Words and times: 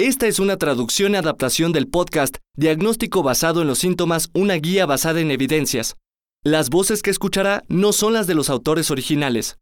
Esta 0.00 0.28
es 0.28 0.38
una 0.38 0.56
traducción 0.56 1.14
y 1.14 1.16
adaptación 1.16 1.72
del 1.72 1.88
podcast 1.88 2.36
Diagnóstico 2.54 3.24
basado 3.24 3.62
en 3.62 3.66
los 3.66 3.80
síntomas, 3.80 4.30
una 4.32 4.54
guía 4.54 4.86
basada 4.86 5.20
en 5.20 5.32
evidencias. 5.32 5.96
Las 6.44 6.70
voces 6.70 7.02
que 7.02 7.10
escuchará 7.10 7.64
no 7.66 7.92
son 7.92 8.12
las 8.12 8.28
de 8.28 8.36
los 8.36 8.48
autores 8.48 8.92
originales. 8.92 9.58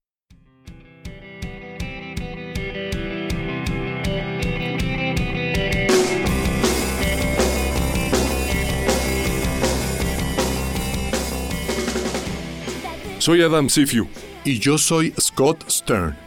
Soy 13.19 13.41
Adam 13.41 13.71
Sifiu. 13.71 14.07
Y 14.45 14.59
yo 14.59 14.77
soy 14.77 15.15
Scott 15.19 15.65
Stern. 15.71 16.26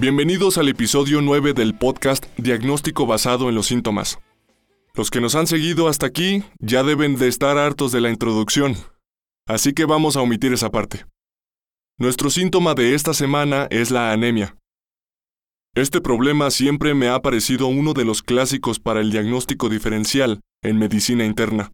Bienvenidos 0.00 0.58
al 0.58 0.68
episodio 0.68 1.20
9 1.22 1.54
del 1.54 1.74
podcast 1.76 2.24
Diagnóstico 2.38 3.04
basado 3.04 3.48
en 3.48 3.56
los 3.56 3.66
síntomas. 3.66 4.20
Los 4.94 5.10
que 5.10 5.20
nos 5.20 5.34
han 5.34 5.48
seguido 5.48 5.88
hasta 5.88 6.06
aquí 6.06 6.44
ya 6.60 6.84
deben 6.84 7.16
de 7.16 7.26
estar 7.26 7.58
hartos 7.58 7.90
de 7.90 8.00
la 8.00 8.08
introducción, 8.08 8.76
así 9.44 9.72
que 9.72 9.86
vamos 9.86 10.16
a 10.16 10.20
omitir 10.20 10.52
esa 10.52 10.70
parte. 10.70 11.04
Nuestro 11.98 12.30
síntoma 12.30 12.74
de 12.74 12.94
esta 12.94 13.12
semana 13.12 13.66
es 13.70 13.90
la 13.90 14.12
anemia. 14.12 14.56
Este 15.74 16.00
problema 16.00 16.52
siempre 16.52 16.94
me 16.94 17.08
ha 17.08 17.20
parecido 17.20 17.66
uno 17.66 17.92
de 17.92 18.04
los 18.04 18.22
clásicos 18.22 18.78
para 18.78 19.00
el 19.00 19.10
diagnóstico 19.10 19.68
diferencial 19.68 20.38
en 20.62 20.78
medicina 20.78 21.24
interna. 21.24 21.72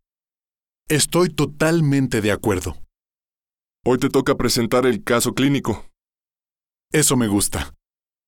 Estoy 0.88 1.28
totalmente 1.28 2.22
de 2.22 2.32
acuerdo. 2.32 2.78
Hoy 3.84 3.98
te 3.98 4.08
toca 4.08 4.34
presentar 4.34 4.86
el 4.86 5.04
caso 5.04 5.34
clínico. 5.34 5.84
Eso 6.90 7.18
me 7.18 7.28
gusta. 7.28 7.73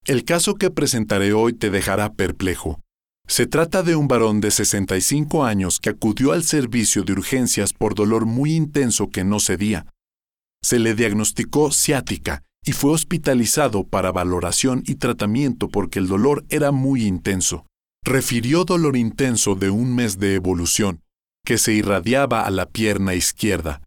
El 0.06 0.22
caso 0.22 0.54
que 0.54 0.70
presentaré 0.70 1.32
hoy 1.32 1.52
te 1.52 1.68
dejará 1.68 2.12
perplejo. 2.12 2.80
Se 3.26 3.48
trata 3.48 3.82
de 3.82 3.96
un 3.96 4.06
varón 4.06 4.40
de 4.40 4.52
65 4.52 5.44
años 5.44 5.80
que 5.80 5.90
acudió 5.90 6.30
al 6.30 6.44
servicio 6.44 7.02
de 7.02 7.12
urgencias 7.12 7.72
por 7.72 7.96
dolor 7.96 8.24
muy 8.24 8.54
intenso 8.54 9.10
que 9.10 9.24
no 9.24 9.40
cedía. 9.40 9.86
Se 10.62 10.78
le 10.78 10.94
diagnosticó 10.94 11.72
ciática 11.72 12.44
y 12.64 12.70
fue 12.70 12.92
hospitalizado 12.92 13.82
para 13.82 14.12
valoración 14.12 14.84
y 14.86 14.94
tratamiento 14.94 15.68
porque 15.68 15.98
el 15.98 16.06
dolor 16.06 16.44
era 16.50 16.70
muy 16.70 17.04
intenso. 17.04 17.66
Refirió 18.04 18.64
dolor 18.64 18.96
intenso 18.96 19.56
de 19.56 19.70
un 19.70 19.92
mes 19.96 20.20
de 20.20 20.36
evolución, 20.36 21.00
que 21.44 21.58
se 21.58 21.72
irradiaba 21.72 22.42
a 22.42 22.50
la 22.50 22.66
pierna 22.66 23.14
izquierda. 23.14 23.82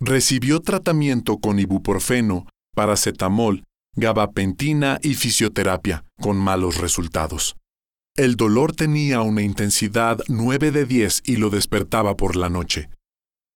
Recibió 0.00 0.58
tratamiento 0.58 1.38
con 1.38 1.60
ibuprofeno, 1.60 2.46
paracetamol, 2.74 3.62
gabapentina 3.94 4.98
y 5.02 5.14
fisioterapia, 5.14 6.04
con 6.20 6.36
malos 6.36 6.78
resultados. 6.78 7.56
El 8.16 8.36
dolor 8.36 8.74
tenía 8.74 9.22
una 9.22 9.42
intensidad 9.42 10.18
9 10.28 10.70
de 10.70 10.84
10 10.86 11.22
y 11.24 11.36
lo 11.36 11.50
despertaba 11.50 12.16
por 12.16 12.36
la 12.36 12.48
noche. 12.48 12.90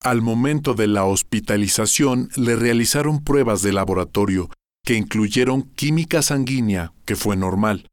Al 0.02 0.22
momento 0.22 0.74
de 0.74 0.86
la 0.86 1.04
hospitalización 1.04 2.30
le 2.36 2.56
realizaron 2.56 3.22
pruebas 3.22 3.62
de 3.62 3.72
laboratorio 3.72 4.50
que 4.84 4.94
incluyeron 4.94 5.62
química 5.62 6.22
sanguínea, 6.22 6.92
que 7.04 7.16
fue 7.16 7.36
normal. 7.36 7.88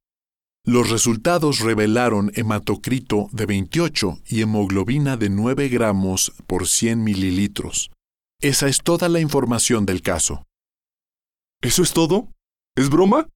Los 0.66 0.90
resultados 0.90 1.60
revelaron 1.60 2.32
hematocrito 2.36 3.28
de 3.32 3.46
28 3.46 4.20
y 4.28 4.42
hemoglobina 4.42 5.18
de 5.18 5.30
9 5.30 5.68
gramos 5.68 6.32
por 6.48 6.68
100 6.68 7.04
mililitros. 7.04 7.92
Esa 8.40 8.68
es 8.68 8.82
toda 8.84 9.10
la 9.10 9.20
información 9.20 9.86
del 9.86 10.02
caso. 10.02 10.44
¿Eso 11.64 11.82
es 11.82 11.94
todo? 11.94 12.28
¿Es 12.76 12.90
broma? 12.90 13.28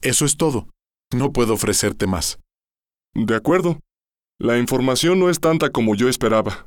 Eso 0.00 0.24
es 0.24 0.36
todo. 0.36 0.68
No 1.14 1.32
puedo 1.32 1.54
ofrecerte 1.54 2.06
más. 2.06 2.40
De 3.14 3.36
acuerdo. 3.36 3.78
La 4.40 4.58
información 4.58 5.20
no 5.20 5.30
es 5.30 5.38
tanta 5.38 5.70
como 5.70 5.94
yo 5.94 6.08
esperaba. 6.08 6.66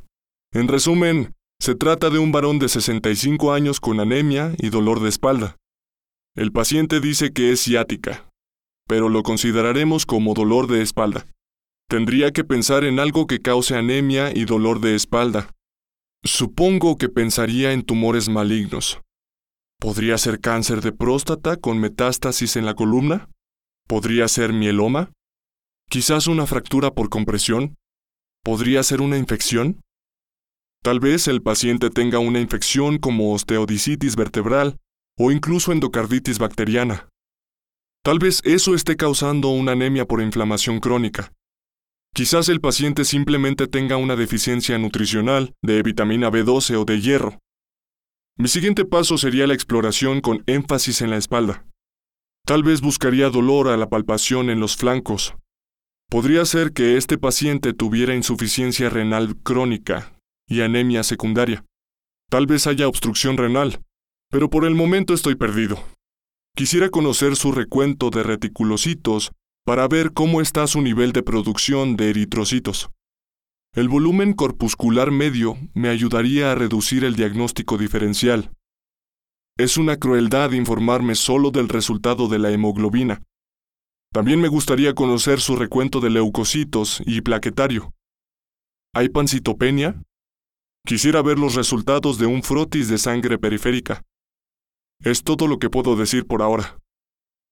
En 0.53 0.69
resumen, 0.69 1.33
se 1.59 1.75
trata 1.75 2.09
de 2.09 2.19
un 2.19 2.31
varón 2.31 2.59
de 2.59 2.69
65 2.69 3.51
años 3.51 3.81
con 3.81 3.99
anemia 3.99 4.53
y 4.57 4.69
dolor 4.69 5.01
de 5.01 5.09
espalda. 5.09 5.57
El 6.35 6.53
paciente 6.53 7.01
dice 7.01 7.33
que 7.33 7.51
es 7.51 7.63
ciática, 7.63 8.29
pero 8.87 9.09
lo 9.09 9.23
consideraremos 9.23 10.05
como 10.05 10.33
dolor 10.33 10.67
de 10.67 10.81
espalda. 10.81 11.25
Tendría 11.89 12.31
que 12.31 12.45
pensar 12.45 12.85
en 12.85 12.99
algo 12.99 13.27
que 13.27 13.41
cause 13.41 13.75
anemia 13.75 14.31
y 14.33 14.45
dolor 14.45 14.79
de 14.79 14.95
espalda, 14.95 15.49
Supongo 16.25 16.97
que 16.97 17.07
pensaría 17.07 17.71
en 17.71 17.83
tumores 17.83 18.29
malignos. 18.29 18.99
¿Podría 19.79 20.17
ser 20.17 20.39
cáncer 20.39 20.81
de 20.81 20.91
próstata 20.91 21.57
con 21.57 21.79
metástasis 21.79 22.55
en 22.55 22.65
la 22.65 22.73
columna? 22.73 23.29
¿Podría 23.87 24.27
ser 24.27 24.53
mieloma? 24.53 25.11
¿Quizás 25.89 26.27
una 26.27 26.47
fractura 26.47 26.91
por 26.91 27.09
compresión? 27.09 27.75
¿Podría 28.43 28.81
ser 28.83 29.01
una 29.01 29.17
infección? 29.17 29.81
Tal 30.83 30.99
vez 30.99 31.27
el 31.27 31.41
paciente 31.41 31.89
tenga 31.89 32.19
una 32.19 32.39
infección 32.39 32.97
como 32.97 33.33
osteodicitis 33.33 34.15
vertebral 34.15 34.77
o 35.17 35.31
incluso 35.31 35.71
endocarditis 35.71 36.39
bacteriana. 36.39 37.09
Tal 38.03 38.19
vez 38.19 38.41
eso 38.43 38.75
esté 38.75 38.95
causando 38.95 39.49
una 39.49 39.71
anemia 39.71 40.05
por 40.05 40.21
inflamación 40.21 40.79
crónica. 40.79 41.31
Quizás 42.13 42.49
el 42.49 42.61
paciente 42.61 43.03
simplemente 43.03 43.67
tenga 43.67 43.97
una 43.97 44.15
deficiencia 44.15 44.77
nutricional 44.77 45.53
de 45.61 45.81
vitamina 45.81 46.29
B12 46.29 46.75
o 46.79 46.85
de 46.85 47.01
hierro. 47.01 47.39
Mi 48.37 48.49
siguiente 48.49 48.83
paso 48.83 49.17
sería 49.17 49.47
la 49.47 49.53
exploración 49.53 50.19
con 50.19 50.43
énfasis 50.45 51.01
en 51.01 51.09
la 51.09 51.15
espalda. 51.15 51.65
Tal 52.45 52.63
vez 52.63 52.81
buscaría 52.81 53.29
dolor 53.29 53.69
a 53.69 53.77
la 53.77 53.87
palpación 53.87 54.49
en 54.49 54.59
los 54.59 54.75
flancos. 54.75 55.35
Podría 56.09 56.43
ser 56.43 56.73
que 56.73 56.97
este 56.97 57.17
paciente 57.17 57.73
tuviera 57.73 58.13
insuficiencia 58.13 58.89
renal 58.89 59.37
crónica 59.37 60.19
y 60.49 60.61
anemia 60.61 61.03
secundaria. 61.03 61.63
Tal 62.29 62.45
vez 62.45 62.67
haya 62.67 62.89
obstrucción 62.89 63.37
renal, 63.37 63.79
pero 64.29 64.49
por 64.49 64.65
el 64.65 64.75
momento 64.75 65.13
estoy 65.13 65.35
perdido. 65.35 65.81
Quisiera 66.57 66.89
conocer 66.89 67.37
su 67.37 67.53
recuento 67.53 68.09
de 68.09 68.23
reticulocitos 68.23 69.31
para 69.65 69.87
ver 69.87 70.11
cómo 70.11 70.41
está 70.41 70.67
su 70.67 70.81
nivel 70.81 71.13
de 71.13 71.23
producción 71.23 71.95
de 71.95 72.09
eritrocitos. 72.09 72.89
El 73.75 73.89
volumen 73.89 74.31
corpuscular 74.31 75.11
medio 75.11 75.57
me 75.73 75.89
ayudaría 75.89 76.49
a 76.49 76.55
reducir 76.55 77.03
el 77.03 77.17
diagnóstico 77.17 77.77
diferencial. 77.77 78.53
Es 79.57 79.75
una 79.75 79.97
crueldad 79.97 80.53
informarme 80.53 81.13
solo 81.13 81.51
del 81.51 81.67
resultado 81.67 82.29
de 82.29 82.39
la 82.39 82.51
hemoglobina. 82.51 83.21
También 84.13 84.39
me 84.39 84.47
gustaría 84.47 84.95
conocer 84.95 85.41
su 85.41 85.57
recuento 85.57 85.99
de 85.99 86.09
leucocitos 86.09 87.03
y 87.05 87.19
plaquetario. 87.19 87.91
¿Hay 88.93 89.09
pancitopenia? 89.09 90.01
Quisiera 90.85 91.21
ver 91.21 91.37
los 91.37 91.55
resultados 91.55 92.17
de 92.17 92.27
un 92.27 92.43
frotis 92.43 92.87
de 92.87 92.97
sangre 92.97 93.37
periférica. 93.37 94.03
Es 95.01 95.21
todo 95.21 95.47
lo 95.47 95.59
que 95.59 95.69
puedo 95.69 95.97
decir 95.97 96.25
por 96.25 96.41
ahora. 96.41 96.79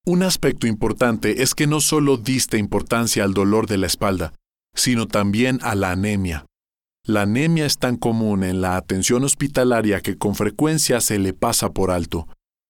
Un 0.06 0.24
aspecto 0.24 0.68
importante 0.68 1.44
es 1.44 1.54
que 1.54 1.68
no 1.68 1.82
solo 1.82 2.16
diste 2.16 2.58
importancia 2.58 3.26
al 3.26 3.34
dolor 3.34 3.68
de 3.68 3.78
la 3.78 3.88
espalda, 3.88 4.34
sino 4.76 5.08
también 5.08 5.60
a 5.62 5.76
la 5.76 5.92
anemia. 5.92 6.46
La 7.06 7.24
anemia 7.24 7.66
es 7.66 7.78
tan 7.78 7.98
común 7.98 8.44
en 8.44 8.62
la 8.62 8.78
atención 8.78 9.24
hospitalaria 9.24 10.02
que 10.02 10.18
con 10.18 10.36
frecuencia 10.36 11.02
se 11.02 11.20
le 11.20 11.34
pasa 11.34 11.72
por 11.72 11.92
alto, 11.92 12.28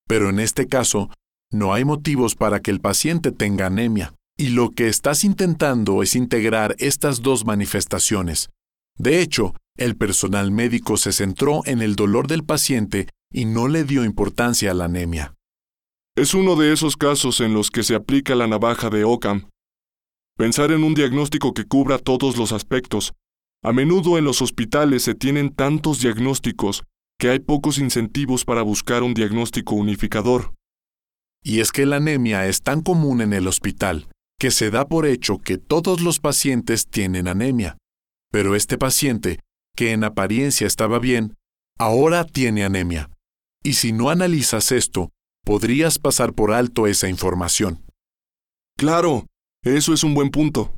pero 0.08 0.30
en 0.30 0.40
este 0.40 0.68
caso 0.68 1.10
no 1.52 1.74
hay 1.74 1.86
motivos 1.86 2.36
para 2.36 2.60
que 2.60 2.72
el 2.72 2.80
paciente 2.80 3.32
tenga 3.32 3.68
anemia, 3.68 4.14
y 4.38 4.50
lo 4.50 4.72
que 4.72 4.88
estás 4.88 5.24
intentando 5.24 6.02
es 6.02 6.16
integrar 6.16 6.76
estas 6.80 7.22
dos 7.22 7.46
manifestaciones. 7.46 8.50
De 8.98 9.22
hecho, 9.22 9.54
el 9.78 9.96
personal 9.96 10.52
médico 10.52 10.98
se 10.98 11.12
centró 11.12 11.62
en 11.66 11.82
el 11.82 11.96
dolor 11.96 12.28
del 12.28 12.44
paciente 12.44 13.08
y 13.32 13.46
no 13.46 13.68
le 13.68 13.84
dio 13.84 14.04
importancia 14.04 14.72
a 14.72 14.74
la 14.74 14.86
anemia. 14.86 15.34
Es 16.16 16.36
uno 16.36 16.56
de 16.56 16.74
esos 16.74 16.96
casos 16.96 17.40
en 17.42 17.54
los 17.54 17.72
que 17.72 17.84
se 17.84 17.96
aplica 17.96 18.36
la 18.36 18.48
navaja 18.48 18.90
de 18.90 19.04
Ockham. 19.04 19.50
Pensar 20.36 20.72
en 20.72 20.84
un 20.84 20.96
diagnóstico 20.96 21.54
que 21.54 21.66
cubra 21.66 22.00
todos 22.00 22.38
los 22.38 22.52
aspectos. 22.54 23.14
A 23.64 23.72
menudo 23.72 24.18
en 24.18 24.26
los 24.26 24.42
hospitales 24.42 25.04
se 25.04 25.14
tienen 25.14 25.54
tantos 25.54 26.02
diagnósticos 26.02 26.84
que 27.20 27.30
hay 27.30 27.40
pocos 27.40 27.78
incentivos 27.78 28.44
para 28.44 28.64
buscar 28.64 29.04
un 29.04 29.14
diagnóstico 29.14 29.76
unificador. 29.76 30.56
Y 31.44 31.60
es 31.60 31.72
que 31.72 31.86
la 31.86 31.98
anemia 31.98 32.48
es 32.48 32.64
tan 32.64 32.82
común 32.82 33.22
en 33.22 33.34
el 33.34 33.48
hospital 33.48 34.08
que 34.40 34.50
se 34.50 34.72
da 34.72 34.88
por 34.88 35.06
hecho 35.06 35.38
que 35.38 35.58
todos 35.58 36.02
los 36.02 36.20
pacientes 36.20 36.88
tienen 36.88 37.28
anemia. 37.28 37.78
Pero 38.32 38.56
este 38.56 38.78
paciente, 38.78 39.40
que 39.76 39.92
en 39.92 40.04
apariencia 40.04 40.66
estaba 40.66 40.98
bien, 41.00 41.36
ahora 41.78 42.26
tiene 42.26 42.66
anemia. 42.66 43.12
Y 43.64 43.74
si 43.74 43.94
no 43.94 44.10
analizas 44.10 44.72
esto, 44.72 45.12
podrías 45.46 46.00
pasar 46.00 46.34
por 46.34 46.52
alto 46.52 46.88
esa 46.88 47.08
información. 47.08 47.86
Claro, 48.78 49.28
eso 49.64 49.94
es 49.94 50.04
un 50.04 50.14
buen 50.14 50.30
punto. 50.30 50.78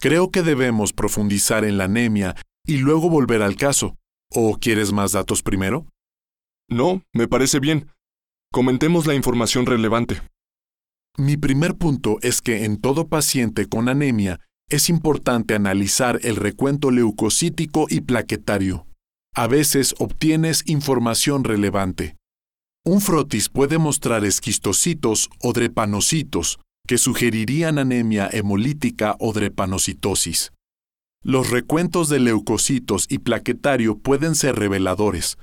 Creo 0.00 0.30
que 0.30 0.42
debemos 0.42 0.92
profundizar 0.92 1.64
en 1.64 1.78
la 1.78 1.84
anemia 1.84 2.34
y 2.66 2.78
luego 2.78 3.08
volver 3.08 3.42
al 3.42 3.56
caso. 3.56 3.96
¿O 4.34 4.58
quieres 4.58 4.92
más 4.92 5.12
datos 5.12 5.42
primero? 5.42 5.86
No, 6.68 7.02
me 7.12 7.28
parece 7.28 7.60
bien. 7.60 7.90
Comentemos 8.50 9.06
la 9.06 9.14
información 9.14 9.66
relevante. 9.66 10.22
Mi 11.18 11.36
primer 11.36 11.76
punto 11.76 12.18
es 12.22 12.40
que 12.40 12.64
en 12.64 12.80
todo 12.80 13.08
paciente 13.08 13.66
con 13.66 13.88
anemia 13.88 14.40
es 14.70 14.88
importante 14.88 15.54
analizar 15.54 16.18
el 16.22 16.36
recuento 16.36 16.90
leucocítico 16.90 17.86
y 17.90 18.00
plaquetario. 18.00 18.86
A 19.34 19.46
veces 19.46 19.94
obtienes 19.98 20.62
información 20.66 21.44
relevante. 21.44 22.16
Un 22.84 23.00
frotis 23.00 23.48
puede 23.48 23.78
mostrar 23.78 24.24
esquistocitos 24.24 25.28
o 25.42 25.52
drepanocitos, 25.52 26.58
que 26.86 26.98
sugerirían 26.98 27.78
anemia 27.78 28.28
hemolítica 28.32 29.16
o 29.18 29.32
drepanocitosis. 29.32 30.52
Los 31.24 31.50
recuentos 31.50 32.08
de 32.08 32.18
leucocitos 32.18 33.06
y 33.08 33.18
plaquetario 33.18 33.98
pueden 33.98 34.34
ser 34.34 34.56
reveladores. 34.56 35.38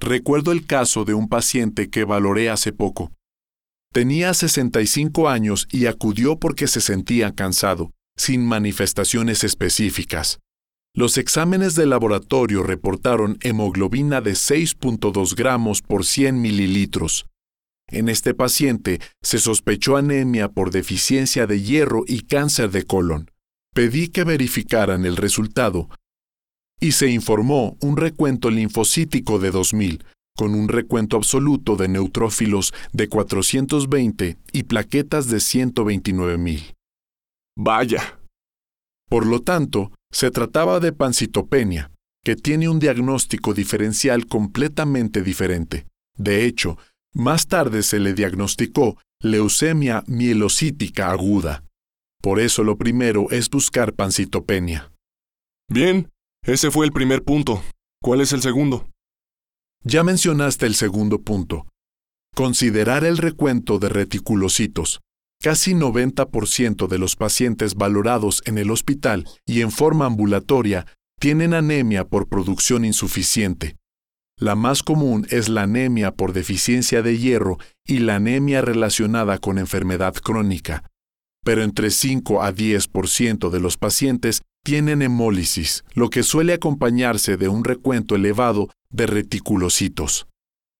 Recuerdo 0.00 0.52
el 0.52 0.66
caso 0.66 1.04
de 1.04 1.14
un 1.14 1.28
paciente 1.28 1.90
que 1.90 2.04
valoré 2.04 2.50
hace 2.50 2.72
poco. 2.72 3.12
Tenía 3.92 4.34
65 4.34 5.28
años 5.28 5.66
y 5.70 5.86
acudió 5.86 6.36
porque 6.36 6.66
se 6.66 6.80
sentía 6.80 7.32
cansado, 7.32 7.90
sin 8.16 8.44
manifestaciones 8.44 9.44
específicas. 9.44 10.38
Los 10.96 11.18
exámenes 11.18 11.74
de 11.74 11.86
laboratorio 11.86 12.62
reportaron 12.62 13.38
hemoglobina 13.40 14.20
de 14.20 14.32
6.2 14.32 15.34
gramos 15.34 15.82
por 15.82 16.04
100 16.04 16.40
mililitros. 16.40 17.26
En 17.94 18.08
este 18.08 18.34
paciente 18.34 19.00
se 19.22 19.38
sospechó 19.38 19.96
anemia 19.96 20.48
por 20.48 20.72
deficiencia 20.72 21.46
de 21.46 21.62
hierro 21.62 22.02
y 22.08 22.22
cáncer 22.22 22.72
de 22.72 22.82
colon. 22.82 23.30
Pedí 23.72 24.08
que 24.08 24.24
verificaran 24.24 25.04
el 25.04 25.16
resultado 25.16 25.88
y 26.80 26.90
se 26.90 27.08
informó 27.08 27.76
un 27.80 27.96
recuento 27.96 28.50
linfocítico 28.50 29.38
de 29.38 29.52
2000, 29.52 30.04
con 30.36 30.56
un 30.56 30.66
recuento 30.66 31.16
absoluto 31.16 31.76
de 31.76 31.86
neutrófilos 31.86 32.74
de 32.92 33.08
420 33.08 34.38
y 34.52 34.62
plaquetas 34.64 35.28
de 35.28 35.36
129.000. 35.36 36.74
Vaya. 37.56 38.18
Por 39.08 39.24
lo 39.24 39.40
tanto, 39.40 39.92
se 40.10 40.32
trataba 40.32 40.80
de 40.80 40.92
pancitopenia, 40.92 41.92
que 42.24 42.34
tiene 42.34 42.68
un 42.68 42.80
diagnóstico 42.80 43.54
diferencial 43.54 44.26
completamente 44.26 45.22
diferente. 45.22 45.86
De 46.16 46.44
hecho, 46.44 46.76
más 47.14 47.46
tarde 47.46 47.82
se 47.82 48.00
le 48.00 48.12
diagnosticó 48.12 48.98
leucemia 49.20 50.02
mielocítica 50.06 51.10
aguda. 51.10 51.64
Por 52.20 52.40
eso 52.40 52.64
lo 52.64 52.76
primero 52.76 53.30
es 53.30 53.48
buscar 53.48 53.94
pancitopenia. 53.94 54.92
Bien, 55.68 56.10
ese 56.44 56.70
fue 56.70 56.86
el 56.86 56.92
primer 56.92 57.22
punto. 57.22 57.62
¿Cuál 58.02 58.20
es 58.20 58.32
el 58.32 58.42
segundo? 58.42 58.88
Ya 59.82 60.02
mencionaste 60.02 60.66
el 60.66 60.74
segundo 60.74 61.22
punto. 61.22 61.66
Considerar 62.34 63.04
el 63.04 63.18
recuento 63.18 63.78
de 63.78 63.88
reticulocitos. 63.88 65.00
Casi 65.40 65.74
90% 65.74 66.88
de 66.88 66.98
los 66.98 67.16
pacientes 67.16 67.74
valorados 67.74 68.42
en 68.46 68.58
el 68.58 68.70
hospital 68.70 69.26
y 69.46 69.60
en 69.60 69.70
forma 69.70 70.06
ambulatoria 70.06 70.86
tienen 71.20 71.54
anemia 71.54 72.04
por 72.06 72.28
producción 72.28 72.84
insuficiente. 72.84 73.76
La 74.38 74.54
más 74.54 74.82
común 74.82 75.26
es 75.30 75.48
la 75.48 75.62
anemia 75.62 76.10
por 76.12 76.32
deficiencia 76.32 77.02
de 77.02 77.18
hierro 77.18 77.58
y 77.86 77.98
la 77.98 78.16
anemia 78.16 78.62
relacionada 78.62 79.38
con 79.38 79.58
enfermedad 79.58 80.14
crónica 80.14 80.84
pero 81.44 81.62
entre 81.62 81.90
5 81.90 82.42
a 82.42 82.52
10% 82.52 83.50
de 83.50 83.60
los 83.60 83.76
pacientes 83.76 84.42
tienen 84.64 85.02
hemólisis, 85.02 85.84
lo 85.94 86.08
que 86.08 86.22
suele 86.22 86.54
acompañarse 86.54 87.36
de 87.36 87.48
un 87.48 87.62
recuento 87.62 88.16
elevado 88.16 88.70
de 88.90 89.06
reticulocitos. 89.06 90.26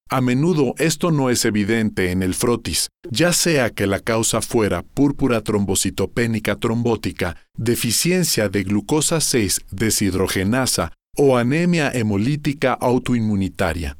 A 0.08 0.20
menudo 0.20 0.74
esto 0.78 1.10
no 1.10 1.30
es 1.30 1.44
evidente 1.44 2.10
en 2.10 2.22
el 2.22 2.34
frotis, 2.34 2.88
ya 3.10 3.32
sea 3.32 3.70
que 3.70 3.86
la 3.86 4.00
causa 4.00 4.40
fuera 4.40 4.82
púrpura 4.82 5.42
trombocitopénica 5.42 6.56
trombótica, 6.56 7.36
deficiencia 7.56 8.48
de 8.48 8.64
glucosa 8.64 9.20
6 9.20 9.62
deshidrogenasa 9.70 10.92
o 11.16 11.36
anemia 11.36 11.90
hemolítica 11.90 12.72
autoinmunitaria. 12.72 13.98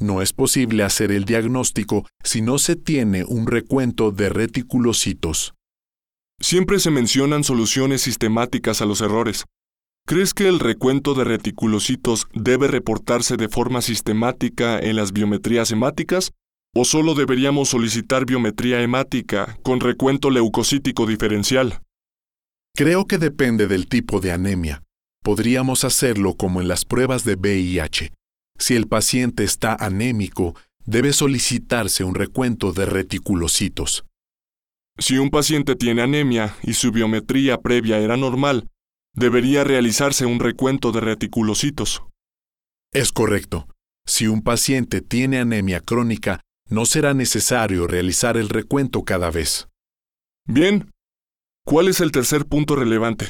No 0.00 0.20
es 0.20 0.32
posible 0.32 0.82
hacer 0.82 1.12
el 1.12 1.24
diagnóstico 1.24 2.06
si 2.24 2.42
no 2.42 2.58
se 2.58 2.76
tiene 2.76 3.24
un 3.24 3.46
recuento 3.46 4.10
de 4.10 4.28
reticulocitos. 4.28 5.54
Siempre 6.40 6.80
se 6.80 6.90
mencionan 6.90 7.44
soluciones 7.44 8.02
sistemáticas 8.02 8.82
a 8.82 8.86
los 8.86 9.00
errores. 9.00 9.44
¿Crees 10.04 10.34
que 10.34 10.48
el 10.48 10.58
recuento 10.58 11.14
de 11.14 11.22
reticulocitos 11.22 12.26
debe 12.34 12.66
reportarse 12.66 13.36
de 13.36 13.48
forma 13.48 13.80
sistemática 13.80 14.80
en 14.80 14.96
las 14.96 15.12
biometrías 15.12 15.70
hemáticas? 15.70 16.32
¿O 16.74 16.84
solo 16.84 17.14
deberíamos 17.14 17.68
solicitar 17.68 18.26
biometría 18.26 18.82
hemática 18.82 19.56
con 19.62 19.78
recuento 19.78 20.30
leucocítico 20.30 21.06
diferencial? 21.06 21.80
Creo 22.74 23.06
que 23.06 23.18
depende 23.18 23.68
del 23.68 23.86
tipo 23.86 24.18
de 24.18 24.32
anemia. 24.32 24.82
Podríamos 25.22 25.84
hacerlo 25.84 26.34
como 26.34 26.60
en 26.60 26.68
las 26.68 26.84
pruebas 26.84 27.24
de 27.24 27.34
VIH. 27.36 28.12
Si 28.58 28.74
el 28.74 28.88
paciente 28.88 29.44
está 29.44 29.74
anémico, 29.74 30.54
debe 30.84 31.12
solicitarse 31.12 32.04
un 32.04 32.14
recuento 32.14 32.72
de 32.72 32.86
reticulocitos. 32.86 34.04
Si 34.98 35.18
un 35.18 35.30
paciente 35.30 35.74
tiene 35.76 36.02
anemia 36.02 36.54
y 36.62 36.74
su 36.74 36.90
biometría 36.90 37.58
previa 37.58 37.98
era 37.98 38.16
normal, 38.16 38.68
debería 39.14 39.64
realizarse 39.64 40.26
un 40.26 40.40
recuento 40.40 40.92
de 40.92 41.00
reticulocitos. 41.00 42.02
Es 42.92 43.12
correcto. 43.12 43.68
Si 44.06 44.26
un 44.26 44.42
paciente 44.42 45.00
tiene 45.00 45.38
anemia 45.38 45.80
crónica, 45.80 46.40
no 46.68 46.84
será 46.84 47.14
necesario 47.14 47.86
realizar 47.86 48.36
el 48.36 48.48
recuento 48.48 49.04
cada 49.04 49.30
vez. 49.30 49.68
Bien. 50.46 50.90
¿Cuál 51.64 51.88
es 51.88 52.00
el 52.00 52.10
tercer 52.10 52.46
punto 52.46 52.74
relevante? 52.74 53.26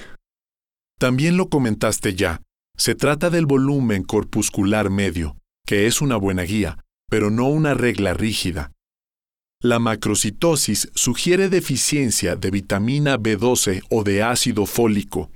También 1.02 1.36
lo 1.36 1.48
comentaste 1.48 2.14
ya. 2.14 2.42
Se 2.76 2.94
trata 2.94 3.28
del 3.28 3.44
volumen 3.44 4.04
corpuscular 4.04 4.88
medio, 4.88 5.36
que 5.66 5.88
es 5.88 6.00
una 6.00 6.14
buena 6.14 6.44
guía, 6.44 6.78
pero 7.10 7.28
no 7.28 7.48
una 7.48 7.74
regla 7.74 8.14
rígida. 8.14 8.70
La 9.60 9.80
macrocitosis 9.80 10.90
sugiere 10.94 11.48
deficiencia 11.48 12.36
de 12.36 12.52
vitamina 12.52 13.18
B12 13.18 13.82
o 13.90 14.04
de 14.04 14.22
ácido 14.22 14.64
fólico. 14.64 15.32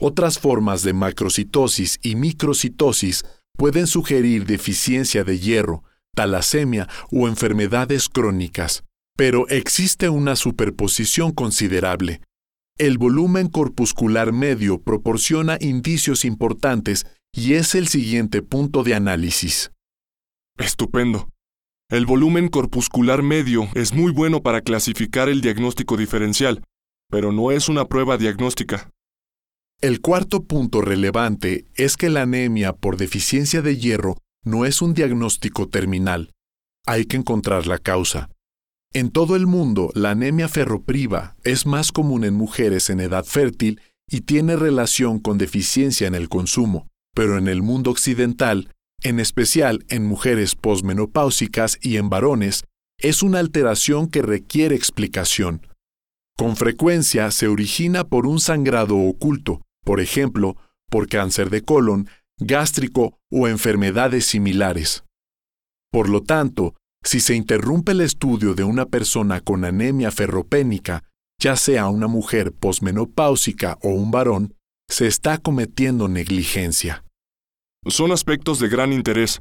Otras 0.00 0.38
formas 0.38 0.82
de 0.82 0.94
macrocitosis 0.94 1.98
y 2.02 2.14
microcitosis 2.14 3.26
pueden 3.58 3.86
sugerir 3.86 4.46
deficiencia 4.46 5.24
de 5.24 5.38
hierro, 5.38 5.84
talasemia 6.16 6.88
o 7.10 7.28
enfermedades 7.28 8.08
crónicas, 8.08 8.82
pero 9.14 9.46
existe 9.48 10.08
una 10.08 10.36
superposición 10.36 11.32
considerable. 11.32 12.22
El 12.78 12.96
volumen 12.96 13.48
corpuscular 13.48 14.32
medio 14.32 14.80
proporciona 14.80 15.58
indicios 15.60 16.24
importantes 16.24 17.06
y 17.30 17.54
es 17.54 17.74
el 17.74 17.86
siguiente 17.86 18.40
punto 18.40 18.82
de 18.82 18.94
análisis. 18.94 19.72
Estupendo. 20.56 21.28
El 21.90 22.06
volumen 22.06 22.48
corpuscular 22.48 23.22
medio 23.22 23.68
es 23.74 23.92
muy 23.92 24.10
bueno 24.10 24.42
para 24.42 24.62
clasificar 24.62 25.28
el 25.28 25.42
diagnóstico 25.42 25.98
diferencial, 25.98 26.64
pero 27.10 27.30
no 27.30 27.50
es 27.50 27.68
una 27.68 27.84
prueba 27.84 28.16
diagnóstica. 28.16 28.90
El 29.82 30.00
cuarto 30.00 30.44
punto 30.44 30.80
relevante 30.80 31.66
es 31.74 31.98
que 31.98 32.08
la 32.08 32.22
anemia 32.22 32.72
por 32.72 32.96
deficiencia 32.96 33.60
de 33.60 33.76
hierro 33.76 34.16
no 34.44 34.64
es 34.64 34.80
un 34.80 34.94
diagnóstico 34.94 35.68
terminal. 35.68 36.32
Hay 36.86 37.04
que 37.04 37.18
encontrar 37.18 37.66
la 37.66 37.78
causa. 37.78 38.30
En 38.94 39.10
todo 39.10 39.36
el 39.36 39.46
mundo, 39.46 39.90
la 39.94 40.10
anemia 40.10 40.48
ferropriva 40.48 41.34
es 41.44 41.64
más 41.64 41.92
común 41.92 42.24
en 42.24 42.34
mujeres 42.34 42.90
en 42.90 43.00
edad 43.00 43.24
fértil 43.24 43.80
y 44.06 44.20
tiene 44.20 44.54
relación 44.54 45.18
con 45.18 45.38
deficiencia 45.38 46.06
en 46.06 46.14
el 46.14 46.28
consumo, 46.28 46.88
pero 47.14 47.38
en 47.38 47.48
el 47.48 47.62
mundo 47.62 47.90
occidental, 47.90 48.68
en 49.02 49.18
especial 49.18 49.86
en 49.88 50.04
mujeres 50.04 50.54
posmenopáusicas 50.56 51.78
y 51.80 51.96
en 51.96 52.10
varones, 52.10 52.64
es 52.98 53.22
una 53.22 53.38
alteración 53.38 54.08
que 54.08 54.20
requiere 54.20 54.76
explicación. 54.76 55.66
Con 56.36 56.56
frecuencia 56.56 57.30
se 57.30 57.48
origina 57.48 58.04
por 58.04 58.26
un 58.26 58.40
sangrado 58.40 58.98
oculto, 58.98 59.62
por 59.84 60.00
ejemplo, 60.00 60.56
por 60.90 61.08
cáncer 61.08 61.48
de 61.48 61.62
colon, 61.62 62.08
gástrico 62.38 63.18
o 63.30 63.48
enfermedades 63.48 64.26
similares. 64.26 65.04
Por 65.90 66.10
lo 66.10 66.22
tanto, 66.22 66.74
si 67.02 67.20
se 67.20 67.34
interrumpe 67.34 67.92
el 67.92 68.00
estudio 68.00 68.54
de 68.54 68.64
una 68.64 68.86
persona 68.86 69.40
con 69.40 69.64
anemia 69.64 70.10
ferropénica, 70.10 71.04
ya 71.40 71.56
sea 71.56 71.88
una 71.88 72.06
mujer 72.06 72.52
posmenopáusica 72.52 73.78
o 73.82 73.88
un 73.88 74.10
varón, 74.10 74.54
se 74.88 75.06
está 75.06 75.38
cometiendo 75.38 76.08
negligencia. 76.08 77.04
Son 77.86 78.12
aspectos 78.12 78.60
de 78.60 78.68
gran 78.68 78.92
interés. 78.92 79.40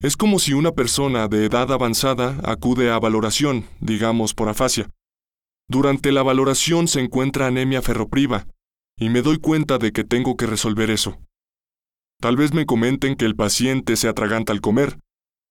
Es 0.00 0.16
como 0.16 0.38
si 0.38 0.52
una 0.52 0.72
persona 0.72 1.26
de 1.28 1.46
edad 1.46 1.72
avanzada 1.72 2.38
acude 2.44 2.90
a 2.90 2.98
valoración, 2.98 3.64
digamos 3.80 4.34
por 4.34 4.48
afasia. 4.48 4.90
Durante 5.68 6.12
la 6.12 6.22
valoración 6.22 6.88
se 6.88 7.00
encuentra 7.00 7.46
anemia 7.46 7.82
ferropriva, 7.82 8.46
y 8.98 9.08
me 9.08 9.22
doy 9.22 9.38
cuenta 9.38 9.78
de 9.78 9.92
que 9.92 10.04
tengo 10.04 10.36
que 10.36 10.46
resolver 10.46 10.90
eso. 10.90 11.18
Tal 12.20 12.36
vez 12.36 12.52
me 12.52 12.66
comenten 12.66 13.16
que 13.16 13.24
el 13.24 13.34
paciente 13.34 13.96
se 13.96 14.08
atraganta 14.08 14.52
al 14.52 14.60
comer, 14.60 14.98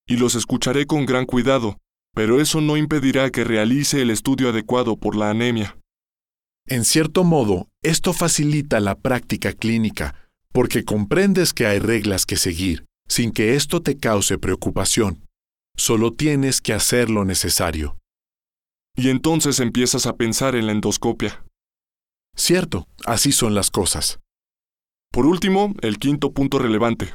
y 0.07 0.17
los 0.17 0.35
escucharé 0.35 0.85
con 0.85 1.05
gran 1.05 1.25
cuidado, 1.25 1.77
pero 2.13 2.39
eso 2.39 2.61
no 2.61 2.77
impedirá 2.77 3.29
que 3.31 3.43
realice 3.43 4.01
el 4.01 4.09
estudio 4.09 4.49
adecuado 4.49 4.97
por 4.97 5.15
la 5.15 5.29
anemia. 5.29 5.77
En 6.67 6.85
cierto 6.85 7.23
modo, 7.23 7.67
esto 7.81 8.13
facilita 8.13 8.79
la 8.79 8.95
práctica 8.95 9.53
clínica, 9.53 10.29
porque 10.51 10.85
comprendes 10.85 11.53
que 11.53 11.65
hay 11.65 11.79
reglas 11.79 12.25
que 12.25 12.37
seguir, 12.37 12.85
sin 13.07 13.31
que 13.31 13.55
esto 13.55 13.81
te 13.81 13.97
cause 13.97 14.37
preocupación. 14.37 15.27
Solo 15.75 16.13
tienes 16.13 16.61
que 16.61 16.73
hacer 16.73 17.09
lo 17.09 17.25
necesario. 17.25 17.97
Y 18.95 19.09
entonces 19.09 19.59
empiezas 19.59 20.05
a 20.05 20.15
pensar 20.15 20.55
en 20.55 20.67
la 20.67 20.71
endoscopia. 20.71 21.43
Cierto, 22.35 22.87
así 23.05 23.31
son 23.31 23.55
las 23.55 23.71
cosas. 23.71 24.19
Por 25.11 25.25
último, 25.25 25.73
el 25.81 25.97
quinto 25.97 26.31
punto 26.31 26.59
relevante. 26.59 27.13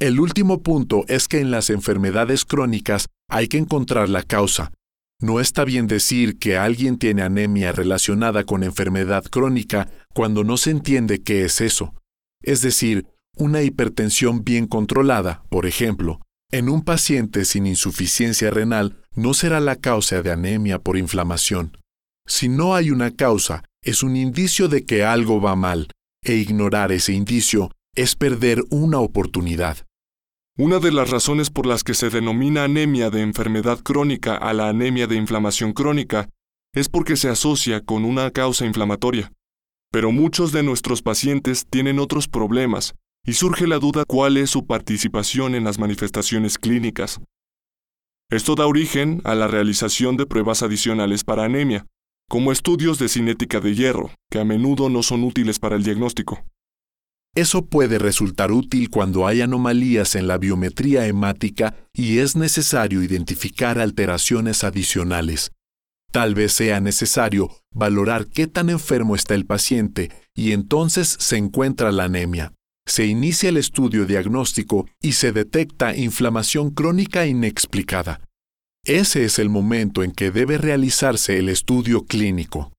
El 0.00 0.18
último 0.18 0.62
punto 0.62 1.04
es 1.08 1.28
que 1.28 1.40
en 1.40 1.50
las 1.50 1.70
enfermedades 1.70 2.44
crónicas 2.44 3.06
hay 3.28 3.48
que 3.48 3.58
encontrar 3.58 4.08
la 4.08 4.22
causa. 4.22 4.72
No 5.20 5.38
está 5.38 5.64
bien 5.64 5.86
decir 5.86 6.38
que 6.38 6.56
alguien 6.56 6.98
tiene 6.98 7.22
anemia 7.22 7.70
relacionada 7.70 8.44
con 8.44 8.64
enfermedad 8.64 9.24
crónica 9.24 9.88
cuando 10.12 10.42
no 10.42 10.56
se 10.56 10.70
entiende 10.70 11.22
qué 11.22 11.44
es 11.44 11.60
eso. 11.60 11.94
Es 12.42 12.60
decir, 12.60 13.06
una 13.36 13.62
hipertensión 13.62 14.42
bien 14.42 14.66
controlada, 14.66 15.44
por 15.48 15.66
ejemplo, 15.66 16.20
en 16.50 16.68
un 16.68 16.82
paciente 16.82 17.44
sin 17.44 17.66
insuficiencia 17.66 18.50
renal 18.50 18.96
no 19.14 19.32
será 19.32 19.60
la 19.60 19.76
causa 19.76 20.20
de 20.20 20.32
anemia 20.32 20.78
por 20.78 20.98
inflamación. 20.98 21.78
Si 22.26 22.48
no 22.48 22.74
hay 22.74 22.90
una 22.90 23.10
causa, 23.10 23.64
es 23.82 24.02
un 24.02 24.16
indicio 24.16 24.68
de 24.68 24.84
que 24.84 25.04
algo 25.04 25.40
va 25.40 25.56
mal, 25.56 25.88
e 26.22 26.34
ignorar 26.34 26.92
ese 26.92 27.12
indicio 27.12 27.70
es 27.94 28.16
perder 28.16 28.62
una 28.70 29.00
oportunidad. 29.00 29.86
Una 30.56 30.78
de 30.78 30.92
las 30.92 31.10
razones 31.10 31.50
por 31.50 31.66
las 31.66 31.84
que 31.84 31.92
se 31.92 32.08
denomina 32.08 32.64
anemia 32.64 33.10
de 33.10 33.20
enfermedad 33.20 33.80
crónica 33.80 34.34
a 34.34 34.54
la 34.54 34.70
anemia 34.70 35.06
de 35.06 35.16
inflamación 35.16 35.74
crónica 35.74 36.30
es 36.74 36.88
porque 36.88 37.16
se 37.16 37.28
asocia 37.28 37.82
con 37.82 38.06
una 38.06 38.30
causa 38.30 38.64
inflamatoria. 38.64 39.30
Pero 39.90 40.10
muchos 40.10 40.52
de 40.52 40.62
nuestros 40.62 41.02
pacientes 41.02 41.66
tienen 41.68 41.98
otros 41.98 42.28
problemas 42.28 42.94
y 43.26 43.34
surge 43.34 43.66
la 43.66 43.78
duda 43.78 44.04
cuál 44.06 44.38
es 44.38 44.48
su 44.48 44.66
participación 44.66 45.54
en 45.54 45.64
las 45.64 45.78
manifestaciones 45.78 46.56
clínicas. 46.56 47.20
Esto 48.30 48.54
da 48.54 48.66
origen 48.66 49.20
a 49.24 49.34
la 49.34 49.48
realización 49.48 50.16
de 50.16 50.24
pruebas 50.24 50.62
adicionales 50.62 51.24
para 51.24 51.44
anemia, 51.44 51.84
como 52.30 52.52
estudios 52.52 52.98
de 52.98 53.10
cinética 53.10 53.60
de 53.60 53.74
hierro, 53.74 54.10
que 54.30 54.40
a 54.40 54.46
menudo 54.46 54.88
no 54.88 55.02
son 55.02 55.24
útiles 55.24 55.58
para 55.58 55.76
el 55.76 55.82
diagnóstico. 55.82 56.42
Eso 57.34 57.64
puede 57.64 57.98
resultar 57.98 58.52
útil 58.52 58.90
cuando 58.90 59.26
hay 59.26 59.40
anomalías 59.40 60.14
en 60.16 60.26
la 60.26 60.38
biometría 60.38 61.06
hemática 61.06 61.74
y 61.94 62.18
es 62.18 62.36
necesario 62.36 63.02
identificar 63.02 63.78
alteraciones 63.78 64.64
adicionales. 64.64 65.52
Tal 66.10 66.34
vez 66.34 66.52
sea 66.52 66.80
necesario 66.80 67.50
valorar 67.74 68.26
qué 68.26 68.46
tan 68.46 68.68
enfermo 68.68 69.16
está 69.16 69.34
el 69.34 69.46
paciente 69.46 70.10
y 70.34 70.52
entonces 70.52 71.16
se 71.18 71.38
encuentra 71.38 71.90
la 71.90 72.04
anemia 72.04 72.52
se 72.86 73.06
inicia 73.06 73.48
el 73.48 73.56
estudio 73.56 74.06
diagnóstico 74.06 74.88
y 75.00 75.12
se 75.12 75.32
detecta 75.32 75.96
inflamación 75.96 76.70
crónica 76.70 77.26
inexplicada. 77.26 78.20
Ese 78.84 79.24
es 79.24 79.38
el 79.38 79.48
momento 79.48 80.02
en 80.02 80.10
que 80.12 80.30
debe 80.30 80.58
realizarse 80.58 81.38
el 81.38 81.48
estudio 81.48 82.04
clínico. 82.04 82.72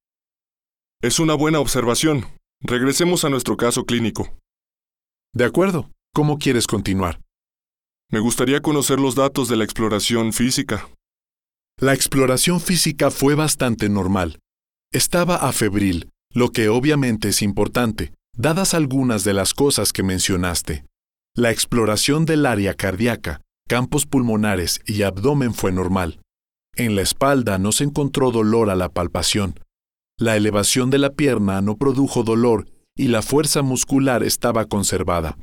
Es 1.01 1.19
una 1.19 1.33
buena 1.33 1.59
observación. 1.59 2.25
Regresemos 2.61 3.23
a 3.23 3.29
nuestro 3.29 3.55
caso 3.55 3.85
clínico. 3.85 4.29
De 5.33 5.45
acuerdo. 5.45 5.89
¿Cómo 6.13 6.37
quieres 6.37 6.67
continuar? 6.67 7.19
Me 8.11 8.19
gustaría 8.19 8.61
conocer 8.61 8.99
los 8.99 9.15
datos 9.15 9.49
de 9.49 9.55
la 9.55 9.63
exploración 9.63 10.31
física. 10.31 10.87
La 11.79 11.93
exploración 11.93 12.61
física 12.61 13.09
fue 13.09 13.33
bastante 13.33 13.89
normal. 13.89 14.39
Estaba 14.91 15.37
a 15.37 15.51
febril, 15.51 16.11
lo 16.31 16.49
que 16.49 16.69
obviamente 16.69 17.29
es 17.29 17.41
importante, 17.41 18.13
Dadas 18.35 18.73
algunas 18.73 19.23
de 19.23 19.33
las 19.33 19.53
cosas 19.53 19.93
que 19.93 20.01
mencionaste, 20.01 20.85
la 21.35 21.51
exploración 21.51 22.25
del 22.25 22.47
área 22.47 22.73
cardíaca, 22.73 23.41
campos 23.69 24.07
pulmonares 24.07 24.81
y 24.87 25.03
abdomen 25.03 25.53
fue 25.53 25.71
normal. 25.71 26.19
En 26.75 26.95
la 26.95 27.03
espalda 27.03 27.59
no 27.59 27.71
se 27.71 27.83
encontró 27.83 28.31
dolor 28.31 28.71
a 28.71 28.75
la 28.75 28.89
palpación. 28.89 29.59
La 30.17 30.35
elevación 30.35 30.89
de 30.89 30.97
la 30.97 31.11
pierna 31.11 31.61
no 31.61 31.77
produjo 31.77 32.23
dolor 32.23 32.65
y 32.95 33.07
la 33.07 33.21
fuerza 33.21 33.61
muscular 33.61 34.23
estaba 34.23 34.65
conservada. 34.65 35.37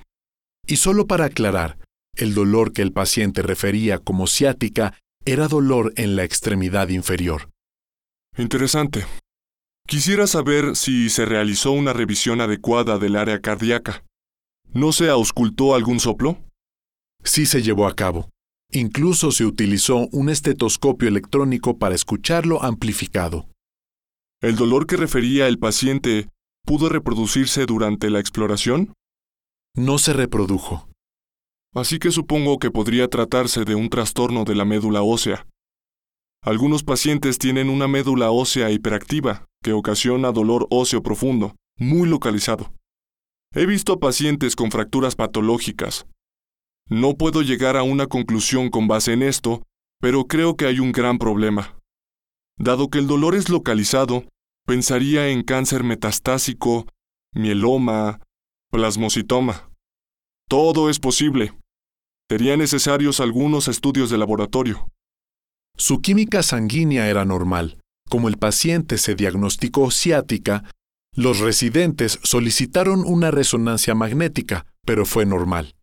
Y 0.67 0.77
solo 0.77 1.07
para 1.07 1.27
aclarar, 1.27 1.79
el 2.15 2.35
dolor 2.35 2.73
que 2.73 2.83
el 2.83 2.93
paciente 2.93 3.43
refería 3.43 3.99
como 3.99 4.27
ciática 4.27 4.99
era 5.25 5.49
dolor 5.49 5.93
en 5.97 6.17
la 6.17 6.25
extremidad 6.25 6.89
inferior. 6.89 7.51
Interesante. 8.37 9.05
Quisiera 9.87 10.27
saber 10.27 10.77
si 10.77 11.11
se 11.11 11.25
realizó 11.25 11.73
una 11.73 11.93
revisión 11.93 12.41
adecuada 12.41 12.99
del 12.99 13.17
área 13.17 13.41
cardíaca. 13.41 14.05
¿No 14.73 14.93
se 14.93 15.09
auscultó 15.09 15.75
algún 15.75 15.99
soplo? 15.99 16.39
Sí 17.25 17.45
se 17.45 17.63
llevó 17.63 17.89
a 17.89 17.95
cabo. 17.95 18.31
Incluso 18.73 19.33
se 19.33 19.45
utilizó 19.45 20.07
un 20.13 20.29
estetoscopio 20.29 21.09
electrónico 21.09 21.77
para 21.77 21.97
escucharlo 21.97 22.63
amplificado. 22.63 23.49
¿El 24.41 24.55
dolor 24.55 24.87
que 24.87 24.97
refería 24.97 25.49
el 25.49 25.59
paciente 25.59 26.29
pudo 26.65 26.89
reproducirse 26.89 27.67
durante 27.67 28.11
la 28.11 28.21
exploración? 28.21 28.93
No 29.75 29.99
se 29.99 30.13
reprodujo. 30.13 30.89
Así 31.75 31.99
que 31.99 32.11
supongo 32.11 32.59
que 32.59 32.71
podría 32.71 33.09
tratarse 33.09 33.65
de 33.65 33.75
un 33.75 33.89
trastorno 33.89 34.45
de 34.45 34.55
la 34.55 34.65
médula 34.65 35.03
ósea. 35.03 35.47
Algunos 36.43 36.83
pacientes 36.83 37.39
tienen 37.39 37.69
una 37.69 37.87
médula 37.87 38.31
ósea 38.31 38.71
hiperactiva, 38.71 39.47
que 39.63 39.73
ocasiona 39.73 40.33
dolor 40.33 40.67
óseo 40.71 41.03
profundo, 41.03 41.55
muy 41.79 42.09
localizado. 42.09 42.73
He 43.55 43.67
visto 43.67 43.93
a 43.93 44.01
pacientes 44.01 44.57
con 44.57 44.71
fracturas 44.71 45.17
patológicas. 45.17 46.07
No 46.89 47.15
puedo 47.15 47.43
llegar 47.43 47.77
a 47.77 47.83
una 47.83 48.07
conclusión 48.07 48.71
con 48.71 48.89
base 48.89 49.13
en 49.13 49.23
esto, 49.23 49.63
pero 50.01 50.25
creo 50.25 50.57
que 50.57 50.67
hay 50.67 50.81
un 50.81 50.93
gran 50.93 51.19
problema. 51.19 51.79
Dado 52.59 52.89
que 52.89 52.99
el 52.99 53.07
dolor 53.07 53.35
es 53.35 53.49
localizado, 53.49 54.25
pensaría 54.67 55.29
en 55.29 55.43
cáncer 55.43 55.85
metastásico, 55.85 56.87
mieloma, 57.35 58.21
plasmocitoma. 58.71 59.71
Todo 60.49 60.91
es 60.91 60.99
posible. 60.99 61.53
Serían 62.29 62.61
necesarios 62.61 63.21
algunos 63.21 63.69
estudios 63.69 64.11
de 64.11 64.19
laboratorio. 64.19 64.89
Su 65.77 66.01
química 66.01 66.43
sanguínea 66.43 67.09
era 67.09 67.25
normal. 67.25 67.79
Como 68.09 68.29
el 68.29 68.39
paciente 68.39 68.99
se 68.99 69.15
diagnosticó 69.15 69.91
ciática, 69.91 70.65
los 71.15 71.39
residentes 71.39 72.19
solicitaron 72.23 73.05
una 73.05 73.31
resonancia 73.31 73.95
magnética, 73.95 74.67
pero 74.85 75.07
fue 75.07 75.27
normal. 75.27 75.75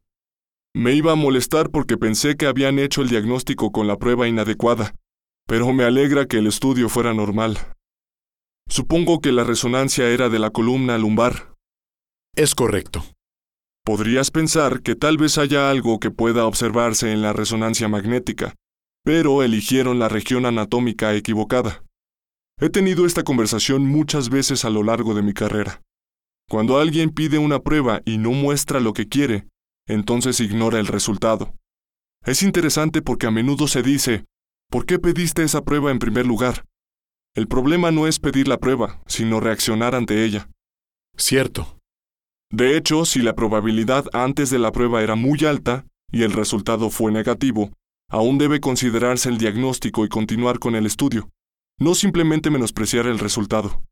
Me 0.73 0.93
iba 0.93 1.13
a 1.13 1.15
molestar 1.15 1.69
porque 1.69 1.97
pensé 1.97 2.37
que 2.37 2.45
habían 2.45 2.79
hecho 2.79 3.01
el 3.01 3.09
diagnóstico 3.09 3.71
con 3.71 3.87
la 3.87 3.97
prueba 3.97 4.27
inadecuada, 4.27 4.93
pero 5.47 5.73
me 5.73 5.83
alegra 5.83 6.27
que 6.27 6.37
el 6.37 6.47
estudio 6.47 6.87
fuera 6.89 7.13
normal. 7.13 7.57
Supongo 8.69 9.21
que 9.21 9.31
la 9.31 9.43
resonancia 9.43 10.09
era 10.09 10.29
de 10.29 10.39
la 10.39 10.49
columna 10.49 10.97
lumbar. 10.97 11.55
Es 12.35 12.53
correcto. 12.53 13.05
Podrías 13.85 14.31
pensar 14.31 14.81
que 14.81 14.95
tal 14.95 15.17
vez 15.17 15.37
haya 15.37 15.69
algo 15.69 15.99
que 15.99 16.11
pueda 16.11 16.45
observarse 16.45 17.13
en 17.13 17.21
la 17.21 17.31
resonancia 17.31 17.87
magnética, 17.87 18.55
pero 19.03 19.41
eligieron 19.41 19.99
la 19.99 20.09
región 20.09 20.45
anatómica 20.45 21.15
equivocada. 21.15 21.83
He 22.59 22.69
tenido 22.69 23.05
esta 23.05 23.23
conversación 23.23 23.85
muchas 23.85 24.29
veces 24.29 24.65
a 24.65 24.69
lo 24.69 24.83
largo 24.83 25.13
de 25.13 25.21
mi 25.21 25.33
carrera. 25.33 25.81
Cuando 26.49 26.79
alguien 26.79 27.11
pide 27.11 27.37
una 27.37 27.59
prueba 27.59 28.01
y 28.03 28.17
no 28.17 28.31
muestra 28.31 28.79
lo 28.79 28.93
que 28.93 29.07
quiere, 29.07 29.47
entonces 29.87 30.39
ignora 30.41 30.79
el 30.79 30.87
resultado. 30.87 31.53
Es 32.25 32.43
interesante 32.43 33.01
porque 33.01 33.27
a 33.27 33.31
menudo 33.31 33.67
se 33.67 33.83
dice, 33.83 34.25
¿por 34.69 34.85
qué 34.85 34.99
pediste 34.99 35.43
esa 35.43 35.61
prueba 35.63 35.91
en 35.91 35.99
primer 35.99 36.25
lugar? 36.25 36.65
El 37.37 37.47
problema 37.47 37.91
no 37.91 38.07
es 38.07 38.17
pedir 38.17 38.47
la 38.47 38.57
prueba, 38.57 38.99
sino 39.05 39.39
reaccionar 39.39 39.93
ante 39.93 40.25
ella. 40.25 40.49
Cierto. 41.17 41.77
De 42.51 42.75
hecho, 42.75 43.05
si 43.05 43.19
la 43.21 43.35
probabilidad 43.35 44.05
antes 44.11 44.49
de 44.49 44.57
la 44.57 44.71
prueba 44.71 45.03
era 45.03 45.13
muy 45.13 45.45
alta 45.45 45.85
y 46.11 46.23
el 46.23 46.33
resultado 46.33 46.89
fue 46.89 47.11
negativo, 47.11 47.71
aún 48.09 48.39
debe 48.39 48.59
considerarse 48.59 49.29
el 49.29 49.37
diagnóstico 49.37 50.03
y 50.03 50.09
continuar 50.09 50.57
con 50.57 50.73
el 50.73 50.87
estudio, 50.87 51.29
no 51.79 51.93
simplemente 51.93 52.49
menospreciar 52.49 53.05
el 53.05 53.19
resultado. 53.19 53.83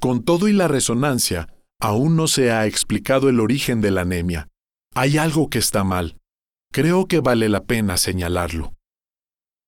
Con 0.00 0.24
todo 0.24 0.48
y 0.48 0.52
la 0.52 0.66
resonancia, 0.66 1.46
aún 1.80 2.16
no 2.16 2.26
se 2.26 2.50
ha 2.50 2.66
explicado 2.66 3.28
el 3.28 3.38
origen 3.38 3.80
de 3.80 3.92
la 3.92 4.00
anemia. 4.00 4.48
Hay 4.92 5.18
algo 5.18 5.50
que 5.50 5.60
está 5.60 5.84
mal. 5.84 6.16
Creo 6.72 7.06
que 7.06 7.20
vale 7.20 7.48
la 7.48 7.62
pena 7.62 7.96
señalarlo. 7.96 8.75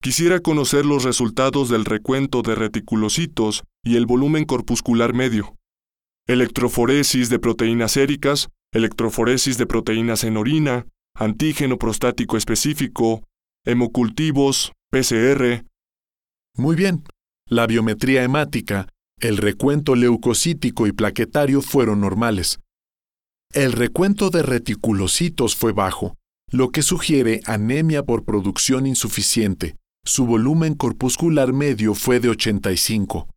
Quisiera 0.00 0.38
conocer 0.38 0.86
los 0.86 1.02
resultados 1.02 1.68
del 1.68 1.84
recuento 1.84 2.42
de 2.42 2.54
reticulocitos 2.54 3.64
y 3.82 3.96
el 3.96 4.06
volumen 4.06 4.44
corpuscular 4.44 5.12
medio. 5.12 5.56
Electroforesis 6.28 7.30
de 7.30 7.40
proteínas 7.40 7.92
séricas, 7.92 8.48
electroforesis 8.72 9.58
de 9.58 9.66
proteínas 9.66 10.22
en 10.22 10.36
orina, 10.36 10.86
antígeno 11.14 11.78
prostático 11.78 12.36
específico, 12.36 13.24
hemocultivos, 13.64 14.72
PCR. 14.90 15.64
Muy 16.54 16.76
bien. 16.76 17.02
La 17.46 17.66
biometría 17.66 18.22
hemática, 18.22 18.88
el 19.20 19.36
recuento 19.36 19.96
leucocítico 19.96 20.86
y 20.86 20.92
plaquetario 20.92 21.60
fueron 21.60 22.00
normales. 22.00 22.60
El 23.52 23.72
recuento 23.72 24.30
de 24.30 24.42
reticulocitos 24.42 25.56
fue 25.56 25.72
bajo, 25.72 26.14
lo 26.52 26.70
que 26.70 26.82
sugiere 26.82 27.40
anemia 27.46 28.04
por 28.04 28.24
producción 28.24 28.86
insuficiente. 28.86 29.74
Su 30.08 30.24
volumen 30.24 30.74
corpuscular 30.74 31.52
medio 31.52 31.92
fue 31.92 32.18
de 32.18 32.30
85. 32.30 33.28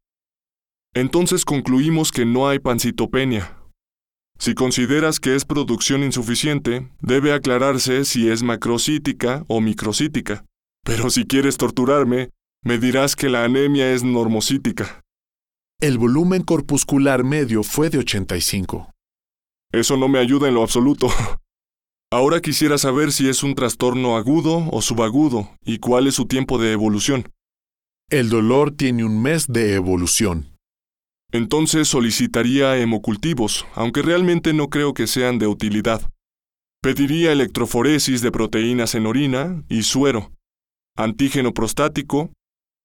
Entonces 0.94 1.44
concluimos 1.44 2.14
que 2.14 2.24
no 2.24 2.48
hay 2.48 2.60
pancitopenia. 2.60 3.58
Si 4.40 4.54
consideras 4.54 5.20
que 5.20 5.36
es 5.36 5.44
producción 5.44 6.02
insuficiente, 6.02 6.90
debe 7.02 7.34
aclararse 7.34 8.06
si 8.06 8.30
es 8.30 8.42
macrocítica 8.42 9.44
o 9.50 9.60
microcítica. 9.60 10.46
Pero 10.86 11.10
si 11.10 11.26
quieres 11.26 11.58
torturarme, 11.58 12.30
me 12.64 12.78
dirás 12.78 13.18
que 13.18 13.28
la 13.28 13.44
anemia 13.44 13.92
es 13.92 14.06
normocítica. 14.06 15.02
El 15.82 15.98
volumen 15.98 16.42
corpuscular 16.42 17.26
medio 17.26 17.64
fue 17.64 17.90
de 17.90 17.98
85. 17.98 18.90
Eso 19.74 19.98
no 19.98 20.08
me 20.08 20.20
ayuda 20.20 20.48
en 20.48 20.54
lo 20.54 20.64
absoluto. 20.64 21.10
Ahora 22.14 22.42
quisiera 22.42 22.78
saber 22.78 23.14
si 23.14 23.30
es 23.30 23.42
un 23.42 23.56
trastorno 23.56 24.18
agudo 24.18 24.68
o 24.70 24.82
subagudo 24.82 25.50
y 25.64 25.80
cuál 25.80 26.08
es 26.08 26.16
su 26.16 26.26
tiempo 26.26 26.58
de 26.58 26.74
evolución. 26.74 27.32
El 28.10 28.30
dolor 28.30 28.72
tiene 28.72 29.06
un 29.06 29.22
mes 29.22 29.48
de 29.48 29.76
evolución. 29.76 30.58
Entonces 31.32 31.88
solicitaría 31.88 32.78
hemocultivos, 32.78 33.66
aunque 33.76 34.02
realmente 34.02 34.52
no 34.52 34.68
creo 34.68 34.94
que 34.94 35.08
sean 35.08 35.40
de 35.40 35.48
utilidad. 35.48 36.02
Pediría 36.82 37.32
electroforesis 37.32 38.22
de 38.22 38.32
proteínas 38.32 38.94
en 38.96 39.06
orina 39.06 39.64
y 39.70 39.84
suero, 39.84 40.34
antígeno 40.98 41.54
prostático, 41.54 42.34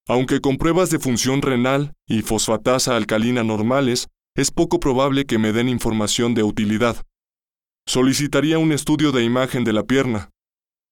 aunque 0.07 0.41
con 0.41 0.57
pruebas 0.57 0.91
de 0.91 1.01
función 1.01 1.43
renal 1.43 1.95
y 2.07 2.23
fosfatasa 2.23 2.95
alcalina 2.95 3.43
normales, 3.43 4.07
es 4.37 4.53
poco 4.53 4.79
probable 4.79 5.25
que 5.25 5.39
me 5.39 5.53
den 5.53 5.69
información 5.69 6.35
de 6.35 6.45
utilidad. 6.45 7.03
Solicitaría 7.89 8.59
un 8.59 8.73
estudio 8.73 9.13
de 9.13 9.23
imagen 9.23 9.63
de 9.63 9.73
la 9.73 9.85
pierna. 9.85 10.31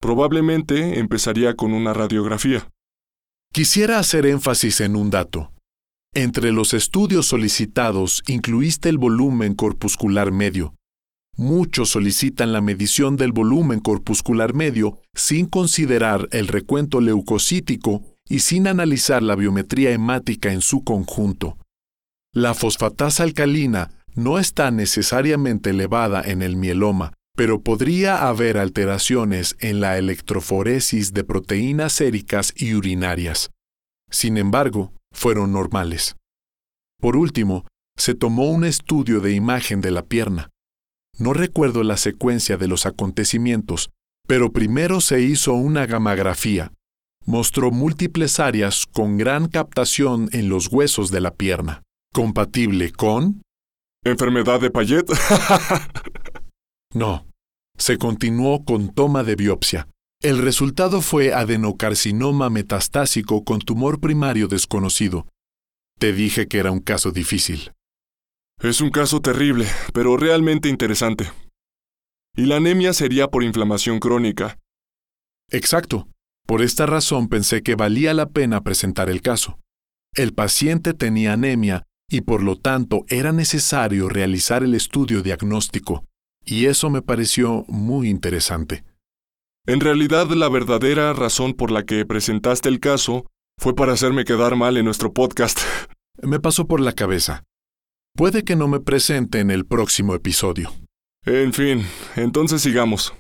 Probablemente 0.01 1.01
empezaría 1.01 1.55
con 1.55 1.73
una 1.73 1.93
radiografía. 1.93 2.71
Quisiera 3.53 3.99
hacer 3.99 4.27
énfasis 4.27 4.81
en 4.81 4.95
un 4.95 5.11
dato. 5.11 5.53
Entre 6.15 6.53
los 6.53 6.73
estudios 6.73 7.27
solicitados 7.27 8.23
incluiste 8.29 8.89
el 8.89 8.99
volumen 8.99 9.55
corpuscular 9.55 10.31
medio. 10.31 10.77
Muchos 11.37 11.89
solicitan 11.89 12.53
la 12.53 12.61
medición 12.61 13.17
del 13.17 13.33
volumen 13.33 13.81
corpuscular 13.81 14.55
medio 14.55 15.01
sin 15.15 15.47
considerar 15.47 16.29
el 16.31 16.47
recuento 16.47 17.01
leucocítico 17.01 18.03
y 18.29 18.39
sin 18.39 18.69
analizar 18.69 19.21
la 19.21 19.35
biometría 19.35 19.91
hemática 19.91 20.53
en 20.53 20.61
su 20.61 20.85
conjunto. 20.85 21.59
La 22.33 22.55
fosfatasa 22.55 23.25
alcalina 23.25 24.04
no 24.15 24.39
está 24.39 24.71
necesariamente 24.71 25.71
elevada 25.71 26.23
en 26.23 26.43
el 26.43 26.57
mieloma, 26.57 27.13
pero 27.37 27.63
podría 27.63 28.29
haber 28.29 28.59
alteraciones 28.59 29.57
en 29.59 29.81
la 29.81 29.99
electroforesis 29.99 31.13
de 31.13 31.25
proteínas 31.25 31.93
séricas 31.93 32.53
y 32.57 32.75
urinarias. 32.75 33.51
Sin 34.11 34.37
embargo, 34.37 34.93
fueron 35.13 35.53
normales. 35.53 36.17
Por 37.01 37.17
último, 37.17 37.67
se 37.97 38.15
tomó 38.15 38.51
un 38.51 38.65
estudio 38.65 39.21
de 39.21 39.33
imagen 39.33 39.81
de 39.81 39.91
la 39.91 40.03
pierna. 40.03 40.51
No 41.19 41.33
recuerdo 41.33 41.83
la 41.83 41.97
secuencia 41.97 42.57
de 42.57 42.69
los 42.69 42.87
acontecimientos, 42.87 43.91
pero 44.27 44.53
primero 44.53 45.01
se 45.01 45.21
hizo 45.21 45.55
una 45.55 45.87
gamografía. 45.87 46.73
Mostró 47.27 47.71
múltiples 47.71 48.41
áreas 48.41 48.87
con 48.87 49.17
gran 49.17 49.49
captación 49.49 50.29
en 50.33 50.49
los 50.49 50.69
huesos 50.73 51.11
de 51.11 51.21
la 51.21 51.35
pierna, 51.35 51.83
compatible 52.13 52.93
con 52.93 53.43
¿Enfermedad 54.05 54.61
de 54.61 54.71
Payet? 54.71 55.07
no. 56.95 57.27
Se 57.79 57.97
continuó 57.97 58.65
con 58.65 58.93
toma 58.93 59.25
de 59.25 59.35
biopsia. 59.35 59.89
El 60.23 60.39
resultado 60.39 61.01
fue 61.01 61.33
adenocarcinoma 61.33 62.51
metastásico 62.51 63.45
con 63.45 63.61
tumor 63.61 64.01
primario 64.01 64.47
desconocido. 64.47 65.27
Te 65.99 66.13
dije 66.13 66.49
que 66.49 66.59
era 66.59 66.71
un 66.71 66.81
caso 66.81 67.13
difícil. 67.13 67.73
Es 68.61 68.81
un 68.81 68.91
caso 68.91 69.21
terrible, 69.21 69.67
pero 69.93 70.17
realmente 70.17 70.69
interesante. 70.69 71.31
Y 72.37 72.47
la 72.47 72.57
anemia 72.57 72.93
sería 72.93 73.29
por 73.29 73.43
inflamación 73.43 74.01
crónica. 74.01 74.59
Exacto. 75.51 76.09
Por 76.47 76.61
esta 76.61 76.85
razón 76.85 77.29
pensé 77.29 77.63
que 77.63 77.75
valía 77.75 78.13
la 78.13 78.27
pena 78.27 78.61
presentar 78.63 79.09
el 79.09 79.23
caso. 79.23 79.59
El 80.15 80.35
paciente 80.35 80.93
tenía 80.93 81.33
anemia 81.33 81.87
y 82.15 82.21
por 82.21 82.45
lo 82.45 82.55
tanto 82.55 83.05
era 83.09 83.33
necesario 83.33 84.09
realizar 84.09 84.63
el 84.63 84.75
estudio 84.75 85.21
diagnóstico, 85.21 86.05
y 86.45 86.67
eso 86.67 86.89
me 86.89 87.03
pareció 87.03 87.65
muy 87.67 88.09
interesante. 88.09 88.85
En 89.67 89.81
realidad, 89.81 90.29
la 90.31 90.49
verdadera 90.49 91.13
razón 91.13 91.55
por 91.55 91.73
la 91.73 91.83
que 91.83 92.07
presentaste 92.07 92.69
el 92.69 92.79
caso 92.79 93.27
fue 93.59 93.75
para 93.75 93.95
hacerme 93.95 94.25
quedar 94.25 94.55
mal 94.55 94.77
en 94.77 94.85
nuestro 94.85 95.13
podcast. 95.13 95.59
Me 96.23 96.39
pasó 96.39 96.69
por 96.69 96.81
la 96.81 96.93
cabeza. 96.93 97.43
Puede 98.15 98.45
que 98.45 98.55
no 98.55 98.69
me 98.69 98.79
presente 98.79 99.41
en 99.41 99.51
el 99.51 99.67
próximo 99.67 100.15
episodio. 100.15 100.73
En 101.27 101.53
fin, 101.53 101.85
entonces 102.15 102.63
sigamos. 102.63 103.13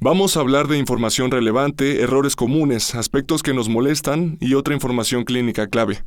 Vamos 0.00 0.36
a 0.36 0.40
hablar 0.40 0.68
de 0.68 0.78
información 0.78 1.30
relevante, 1.30 2.00
errores 2.00 2.34
comunes, 2.34 2.94
aspectos 2.94 3.42
que 3.42 3.52
nos 3.52 3.68
molestan 3.68 4.38
y 4.40 4.54
otra 4.54 4.72
información 4.72 5.24
clínica 5.24 5.66
clave. 5.66 6.04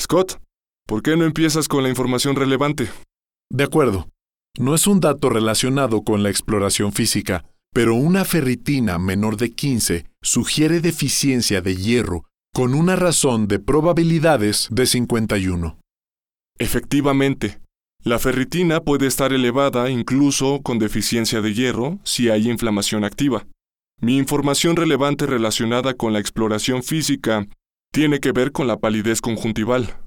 Scott, 0.00 0.40
¿Por 0.86 1.02
qué 1.02 1.16
no 1.16 1.24
empiezas 1.24 1.66
con 1.66 1.82
la 1.82 1.88
información 1.88 2.36
relevante? 2.36 2.88
De 3.50 3.64
acuerdo. 3.64 4.08
No 4.56 4.72
es 4.72 4.86
un 4.86 5.00
dato 5.00 5.28
relacionado 5.28 6.02
con 6.02 6.22
la 6.22 6.30
exploración 6.30 6.92
física, 6.92 7.44
pero 7.74 7.96
una 7.96 8.24
ferritina 8.24 8.96
menor 8.96 9.36
de 9.36 9.50
15 9.50 10.06
sugiere 10.22 10.80
deficiencia 10.80 11.60
de 11.60 11.74
hierro 11.74 12.24
con 12.54 12.72
una 12.72 12.94
razón 12.94 13.48
de 13.48 13.58
probabilidades 13.58 14.68
de 14.70 14.86
51. 14.86 15.76
Efectivamente, 16.56 17.58
la 18.04 18.20
ferritina 18.20 18.80
puede 18.80 19.08
estar 19.08 19.32
elevada 19.32 19.90
incluso 19.90 20.62
con 20.62 20.78
deficiencia 20.78 21.40
de 21.40 21.52
hierro 21.52 21.98
si 22.04 22.30
hay 22.30 22.48
inflamación 22.48 23.02
activa. 23.02 23.44
Mi 24.00 24.18
información 24.18 24.76
relevante 24.76 25.26
relacionada 25.26 25.94
con 25.94 26.12
la 26.12 26.20
exploración 26.20 26.84
física 26.84 27.44
tiene 27.92 28.20
que 28.20 28.30
ver 28.30 28.52
con 28.52 28.68
la 28.68 28.78
palidez 28.78 29.20
conjuntival. 29.20 30.05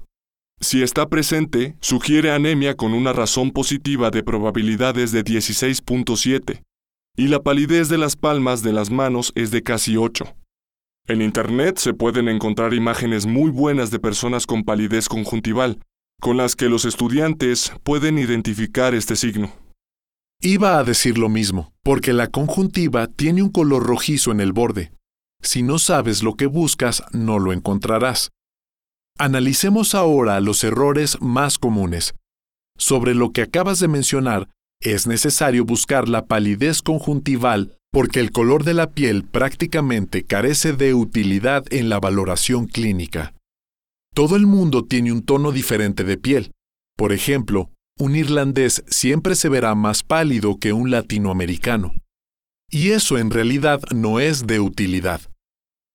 Si 0.62 0.82
está 0.82 1.08
presente, 1.08 1.74
sugiere 1.80 2.32
anemia 2.32 2.76
con 2.76 2.92
una 2.92 3.14
razón 3.14 3.50
positiva 3.50 4.10
de 4.10 4.22
probabilidades 4.22 5.10
de 5.10 5.24
16.7 5.24 6.62
y 7.16 7.28
la 7.28 7.42
palidez 7.42 7.88
de 7.88 7.96
las 7.96 8.14
palmas 8.14 8.62
de 8.62 8.72
las 8.72 8.90
manos 8.90 9.32
es 9.34 9.50
de 9.50 9.62
casi 9.62 9.96
8. 9.96 10.36
En 11.08 11.22
Internet 11.22 11.78
se 11.78 11.94
pueden 11.94 12.28
encontrar 12.28 12.74
imágenes 12.74 13.26
muy 13.26 13.50
buenas 13.50 13.90
de 13.90 13.98
personas 13.98 14.46
con 14.46 14.62
palidez 14.62 15.08
conjuntival, 15.08 15.80
con 16.20 16.36
las 16.36 16.56
que 16.56 16.68
los 16.68 16.84
estudiantes 16.84 17.72
pueden 17.82 18.18
identificar 18.18 18.94
este 18.94 19.16
signo. 19.16 19.52
Iba 20.42 20.78
a 20.78 20.84
decir 20.84 21.18
lo 21.18 21.28
mismo, 21.28 21.72
porque 21.82 22.12
la 22.12 22.26
conjuntiva 22.26 23.06
tiene 23.06 23.42
un 23.42 23.50
color 23.50 23.82
rojizo 23.82 24.30
en 24.30 24.40
el 24.40 24.52
borde. 24.52 24.92
Si 25.42 25.62
no 25.62 25.78
sabes 25.78 26.22
lo 26.22 26.34
que 26.34 26.46
buscas, 26.46 27.02
no 27.12 27.38
lo 27.38 27.52
encontrarás. 27.52 28.30
Analicemos 29.20 29.94
ahora 29.94 30.40
los 30.40 30.64
errores 30.64 31.20
más 31.20 31.58
comunes. 31.58 32.14
Sobre 32.78 33.14
lo 33.14 33.32
que 33.32 33.42
acabas 33.42 33.78
de 33.78 33.86
mencionar, 33.86 34.48
es 34.80 35.06
necesario 35.06 35.66
buscar 35.66 36.08
la 36.08 36.24
palidez 36.24 36.80
conjuntival 36.80 37.76
porque 37.92 38.20
el 38.20 38.32
color 38.32 38.64
de 38.64 38.72
la 38.72 38.92
piel 38.92 39.24
prácticamente 39.24 40.22
carece 40.22 40.72
de 40.72 40.94
utilidad 40.94 41.64
en 41.70 41.90
la 41.90 42.00
valoración 42.00 42.66
clínica. 42.66 43.34
Todo 44.14 44.36
el 44.36 44.46
mundo 44.46 44.86
tiene 44.86 45.12
un 45.12 45.22
tono 45.22 45.52
diferente 45.52 46.02
de 46.02 46.16
piel. 46.16 46.52
Por 46.96 47.12
ejemplo, 47.12 47.68
un 47.98 48.16
irlandés 48.16 48.82
siempre 48.86 49.34
se 49.34 49.50
verá 49.50 49.74
más 49.74 50.02
pálido 50.02 50.56
que 50.56 50.72
un 50.72 50.90
latinoamericano. 50.90 51.92
Y 52.70 52.92
eso 52.92 53.18
en 53.18 53.30
realidad 53.30 53.82
no 53.94 54.18
es 54.18 54.46
de 54.46 54.60
utilidad. 54.60 55.20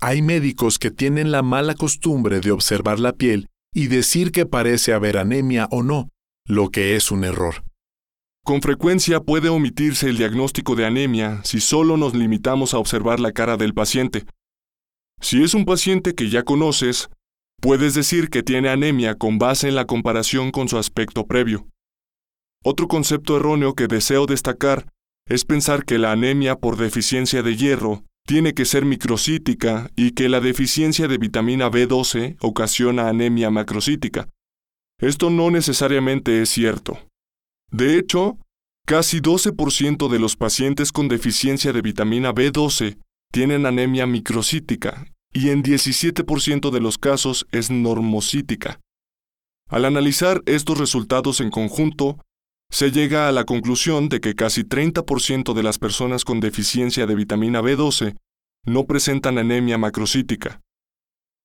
Hay 0.08 0.22
médicos 0.22 0.78
que 0.78 0.92
tienen 0.92 1.32
la 1.32 1.42
mala 1.42 1.74
costumbre 1.74 2.40
de 2.40 2.52
observar 2.52 3.00
la 3.00 3.14
piel 3.14 3.50
y 3.74 3.88
decir 3.88 4.32
que 4.32 4.46
parece 4.46 4.94
haber 4.94 5.18
anemia 5.18 5.68
o 5.72 5.82
no, 5.82 6.12
lo 6.46 6.70
que 6.70 6.96
es 6.96 7.10
un 7.10 7.24
error. 7.24 7.64
Con 8.44 8.62
frecuencia 8.62 9.20
puede 9.22 9.50
omitirse 9.50 10.08
el 10.08 10.18
diagnóstico 10.18 10.76
de 10.76 10.86
anemia 10.86 11.42
si 11.44 11.60
solo 11.60 11.98
nos 11.98 12.14
limitamos 12.14 12.76
a 12.76 12.78
observar 12.78 13.20
la 13.20 13.32
cara 13.32 13.58
del 13.58 13.74
paciente. 13.74 14.28
Si 15.22 15.42
es 15.42 15.56
un 15.56 15.66
paciente 15.66 16.14
que 16.14 16.30
ya 16.30 16.44
conoces, 16.44 17.10
puedes 17.60 17.96
decir 17.96 18.30
que 18.30 18.44
tiene 18.44 18.70
anemia 18.70 19.16
con 19.16 19.40
base 19.40 19.70
en 19.70 19.74
la 19.74 19.86
comparación 19.86 20.52
con 20.52 20.70
su 20.70 20.78
aspecto 20.78 21.26
previo. 21.26 21.68
Otro 22.64 22.88
concepto 22.88 23.38
erróneo 23.38 23.74
que 23.74 23.88
deseo 23.88 24.28
destacar 24.28 24.86
es 25.28 25.46
pensar 25.46 25.84
que 25.84 25.98
la 25.98 26.12
anemia 26.12 26.58
por 26.58 26.78
deficiencia 26.78 27.42
de 27.42 27.56
hierro 27.56 28.04
tiene 28.26 28.54
que 28.54 28.66
ser 28.66 28.86
microcítica 28.86 29.90
y 29.96 30.12
que 30.12 30.30
la 30.30 30.40
deficiencia 30.40 31.08
de 31.08 31.18
vitamina 31.18 31.70
B12 31.70 32.38
ocasiona 32.42 33.08
anemia 33.08 33.52
macrocítica. 33.52 34.30
Esto 35.00 35.30
no 35.30 35.52
necesariamente 35.52 36.42
es 36.42 36.50
cierto. 36.50 36.98
De 37.72 37.98
hecho, 37.98 38.38
casi 38.86 39.20
12% 39.20 40.10
de 40.10 40.20
los 40.20 40.36
pacientes 40.36 40.92
con 40.92 41.08
deficiencia 41.08 41.72
de 41.74 41.82
vitamina 41.82 42.34
B12 42.34 42.98
tienen 43.32 43.66
anemia 43.66 44.08
microcítica 44.08 45.06
y 45.34 45.50
en 45.50 45.64
17% 45.64 46.72
de 46.72 46.80
los 46.80 46.98
casos 46.98 47.46
es 47.52 47.70
normocítica. 47.70 48.80
Al 49.70 49.86
analizar 49.86 50.42
estos 50.46 50.78
resultados 50.78 51.42
en 51.42 51.50
conjunto, 51.50 52.25
se 52.72 52.92
llega 52.92 53.28
a 53.28 53.32
la 53.32 53.46
conclusión 53.46 54.10
de 54.10 54.20
que 54.20 54.36
casi 54.36 54.64
30% 54.64 55.54
de 55.54 55.64
las 55.64 55.80
personas 55.80 56.26
con 56.26 56.40
deficiencia 56.40 57.06
de 57.06 57.16
vitamina 57.16 57.62
B12 57.62 58.18
no 58.66 58.86
presentan 58.86 59.38
anemia 59.38 59.78
macrocítica. 59.78 60.62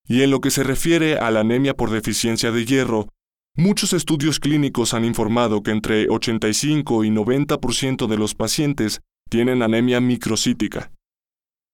Y 0.07 0.23
en 0.23 0.31
lo 0.31 0.41
que 0.41 0.51
se 0.51 0.63
refiere 0.63 1.17
a 1.17 1.31
la 1.31 1.41
anemia 1.41 1.73
por 1.73 1.91
deficiencia 1.91 2.51
de 2.51 2.65
hierro, 2.65 3.07
muchos 3.55 3.93
estudios 3.93 4.39
clínicos 4.39 4.93
han 4.93 5.05
informado 5.05 5.61
que 5.61 5.71
entre 5.71 6.09
85 6.09 7.03
y 7.05 7.09
90% 7.09 8.07
de 8.07 8.17
los 8.17 8.35
pacientes 8.35 9.01
tienen 9.29 9.61
anemia 9.61 10.01
microcítica. 10.01 10.91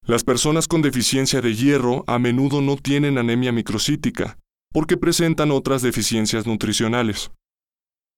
Las 0.06 0.24
personas 0.24 0.68
con 0.68 0.82
deficiencia 0.82 1.42
de 1.42 1.56
hierro 1.56 2.04
a 2.08 2.20
menudo 2.20 2.62
no 2.62 2.78
tienen 2.78 3.18
anemia 3.18 3.52
microcítica, 3.52 4.38
porque 4.72 4.98
presentan 4.98 5.52
otras 5.52 5.82
deficiencias 5.82 6.46
nutricionales. 6.46 7.32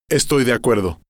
Estoy 0.10 0.44
de 0.44 0.54
acuerdo. 0.54 1.02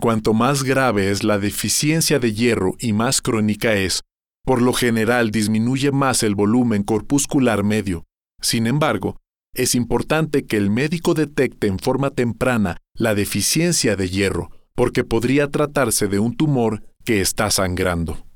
Cuanto 0.00 0.32
más 0.32 0.62
grave 0.62 1.10
es 1.10 1.24
la 1.24 1.38
deficiencia 1.38 2.18
de 2.18 2.32
hierro 2.32 2.74
y 2.78 2.94
más 2.94 3.20
crónica 3.20 3.74
es, 3.74 4.00
por 4.46 4.62
lo 4.62 4.72
general 4.72 5.30
disminuye 5.30 5.92
más 5.92 6.22
el 6.22 6.34
volumen 6.34 6.84
corpuscular 6.84 7.64
medio. 7.64 8.06
Sin 8.40 8.66
embargo, 8.66 9.18
es 9.54 9.74
importante 9.74 10.46
que 10.46 10.56
el 10.56 10.70
médico 10.70 11.12
detecte 11.12 11.66
en 11.66 11.78
forma 11.78 12.08
temprana 12.12 12.78
la 12.94 13.14
deficiencia 13.14 13.94
de 13.94 14.08
hierro, 14.08 14.50
porque 14.74 15.04
podría 15.04 15.50
tratarse 15.50 16.08
de 16.08 16.18
un 16.18 16.34
tumor 16.34 16.82
que 17.04 17.20
está 17.20 17.50
sangrando. 17.50 18.26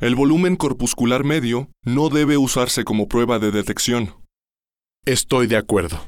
El 0.00 0.14
volumen 0.14 0.56
corpuscular 0.56 1.24
medio 1.24 1.70
no 1.82 2.10
debe 2.10 2.36
usarse 2.36 2.84
como 2.84 3.08
prueba 3.08 3.38
de 3.38 3.52
detección. 3.52 4.16
Estoy 5.06 5.46
de 5.46 5.56
acuerdo. 5.56 5.98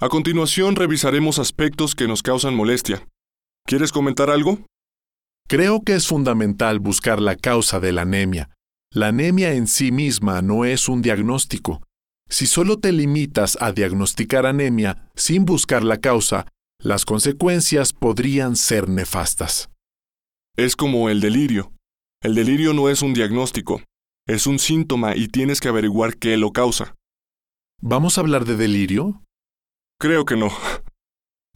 A 0.00 0.08
continuación 0.08 0.74
revisaremos 0.74 1.38
aspectos 1.38 1.94
que 1.94 2.08
nos 2.08 2.24
causan 2.24 2.56
molestia. 2.56 3.06
¿Quieres 3.68 3.92
comentar 3.92 4.30
algo? 4.30 4.64
Creo 5.46 5.82
que 5.82 5.94
es 5.94 6.06
fundamental 6.06 6.78
buscar 6.78 7.20
la 7.20 7.36
causa 7.36 7.78
de 7.80 7.92
la 7.92 8.00
anemia. 8.00 8.48
La 8.90 9.08
anemia 9.08 9.52
en 9.52 9.66
sí 9.66 9.92
misma 9.92 10.40
no 10.40 10.64
es 10.64 10.88
un 10.88 11.02
diagnóstico. 11.02 11.82
Si 12.30 12.46
solo 12.46 12.78
te 12.78 12.92
limitas 12.92 13.58
a 13.60 13.72
diagnosticar 13.72 14.46
anemia 14.46 15.10
sin 15.16 15.44
buscar 15.44 15.84
la 15.84 15.98
causa, 15.98 16.46
las 16.82 17.04
consecuencias 17.04 17.92
podrían 17.92 18.56
ser 18.56 18.88
nefastas. 18.88 19.68
Es 20.56 20.74
como 20.74 21.10
el 21.10 21.20
delirio. 21.20 21.70
El 22.22 22.36
delirio 22.36 22.72
no 22.72 22.88
es 22.88 23.02
un 23.02 23.12
diagnóstico, 23.12 23.82
es 24.26 24.46
un 24.46 24.58
síntoma 24.58 25.14
y 25.14 25.28
tienes 25.28 25.60
que 25.60 25.68
averiguar 25.68 26.16
qué 26.16 26.38
lo 26.38 26.52
causa. 26.52 26.94
¿Vamos 27.82 28.16
a 28.16 28.22
hablar 28.22 28.46
de 28.46 28.56
delirio? 28.56 29.22
Creo 30.00 30.24
que 30.24 30.36
no. 30.36 30.48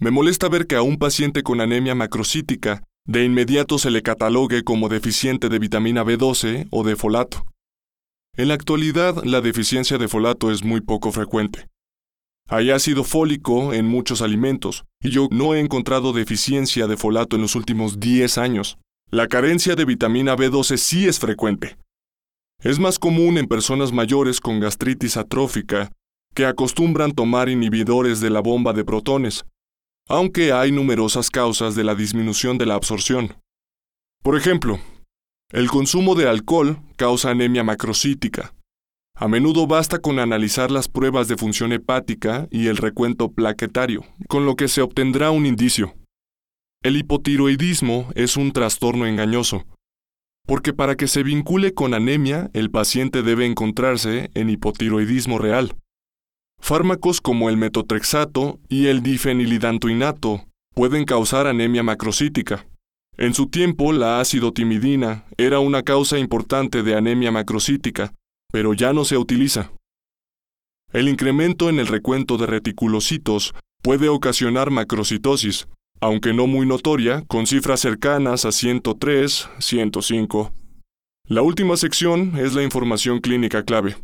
Me 0.02 0.10
molesta 0.10 0.48
ver 0.48 0.66
que 0.66 0.74
a 0.74 0.82
un 0.82 0.98
paciente 0.98 1.44
con 1.44 1.60
anemia 1.60 1.94
macrocítica 1.94 2.82
de 3.06 3.24
inmediato 3.24 3.78
se 3.78 3.88
le 3.92 4.02
catalogue 4.02 4.64
como 4.64 4.88
deficiente 4.88 5.48
de 5.48 5.60
vitamina 5.60 6.02
B12 6.02 6.66
o 6.72 6.82
de 6.82 6.96
folato. 6.96 7.46
En 8.36 8.48
la 8.48 8.54
actualidad, 8.54 9.22
la 9.22 9.40
deficiencia 9.40 9.98
de 9.98 10.08
folato 10.08 10.50
es 10.50 10.64
muy 10.64 10.80
poco 10.80 11.12
frecuente. 11.12 11.68
Hay 12.48 12.72
ácido 12.72 13.04
fólico 13.04 13.72
en 13.72 13.86
muchos 13.86 14.22
alimentos, 14.22 14.82
y 15.00 15.10
yo 15.10 15.28
no 15.30 15.54
he 15.54 15.60
encontrado 15.60 16.12
deficiencia 16.12 16.88
de 16.88 16.96
folato 16.96 17.36
en 17.36 17.42
los 17.42 17.54
últimos 17.54 18.00
10 18.00 18.38
años. 18.38 18.78
La 19.08 19.28
carencia 19.28 19.76
de 19.76 19.84
vitamina 19.84 20.34
B12 20.34 20.78
sí 20.78 21.06
es 21.06 21.20
frecuente. 21.20 21.76
Es 22.60 22.80
más 22.80 22.98
común 22.98 23.38
en 23.38 23.46
personas 23.46 23.92
mayores 23.92 24.40
con 24.40 24.58
gastritis 24.58 25.16
atrófica 25.16 25.92
que 26.34 26.44
acostumbran 26.44 27.12
tomar 27.12 27.48
inhibidores 27.48 28.20
de 28.20 28.30
la 28.30 28.40
bomba 28.40 28.72
de 28.72 28.84
protones, 28.84 29.44
aunque 30.08 30.52
hay 30.52 30.72
numerosas 30.72 31.30
causas 31.30 31.74
de 31.74 31.84
la 31.84 31.94
disminución 31.94 32.58
de 32.58 32.66
la 32.66 32.74
absorción. 32.74 33.36
Por 34.22 34.36
ejemplo, 34.36 34.78
el 35.50 35.68
consumo 35.68 36.14
de 36.14 36.28
alcohol 36.28 36.78
causa 36.96 37.30
anemia 37.30 37.64
macrocítica. 37.64 38.54
A 39.14 39.28
menudo 39.28 39.66
basta 39.66 39.98
con 39.98 40.18
analizar 40.18 40.70
las 40.70 40.88
pruebas 40.88 41.28
de 41.28 41.36
función 41.36 41.72
hepática 41.72 42.48
y 42.50 42.68
el 42.68 42.76
recuento 42.76 43.30
plaquetario, 43.30 44.04
con 44.28 44.46
lo 44.46 44.56
que 44.56 44.68
se 44.68 44.80
obtendrá 44.80 45.30
un 45.30 45.44
indicio. 45.46 45.94
El 46.82 46.96
hipotiroidismo 46.96 48.10
es 48.14 48.36
un 48.36 48.52
trastorno 48.52 49.06
engañoso, 49.06 49.66
porque 50.46 50.72
para 50.72 50.96
que 50.96 51.06
se 51.06 51.22
vincule 51.22 51.74
con 51.74 51.94
anemia, 51.94 52.50
el 52.52 52.70
paciente 52.70 53.22
debe 53.22 53.46
encontrarse 53.46 54.30
en 54.34 54.50
hipotiroidismo 54.50 55.38
real. 55.38 55.76
Fármacos 56.62 57.20
como 57.20 57.50
el 57.50 57.56
metotrexato 57.56 58.60
y 58.68 58.86
el 58.86 59.02
difenilidantoinato 59.02 60.44
pueden 60.76 61.04
causar 61.04 61.48
anemia 61.48 61.82
macrocítica. 61.82 62.68
En 63.16 63.34
su 63.34 63.48
tiempo, 63.48 63.92
la 63.92 64.20
acidotimidina 64.20 65.24
era 65.36 65.58
una 65.58 65.82
causa 65.82 66.20
importante 66.20 66.84
de 66.84 66.94
anemia 66.94 67.32
macrocítica, 67.32 68.14
pero 68.52 68.74
ya 68.74 68.92
no 68.92 69.04
se 69.04 69.18
utiliza. 69.18 69.72
El 70.92 71.08
incremento 71.08 71.68
en 71.68 71.80
el 71.80 71.88
recuento 71.88 72.38
de 72.38 72.46
reticulocitos 72.46 73.54
puede 73.82 74.08
ocasionar 74.08 74.70
macrocitosis, 74.70 75.66
aunque 76.00 76.32
no 76.32 76.46
muy 76.46 76.64
notoria, 76.64 77.24
con 77.26 77.48
cifras 77.48 77.80
cercanas 77.80 78.44
a 78.44 78.52
103, 78.52 79.48
105. 79.58 80.52
La 81.26 81.42
última 81.42 81.76
sección 81.76 82.38
es 82.38 82.54
la 82.54 82.62
información 82.62 83.18
clínica 83.18 83.64
clave. 83.64 83.96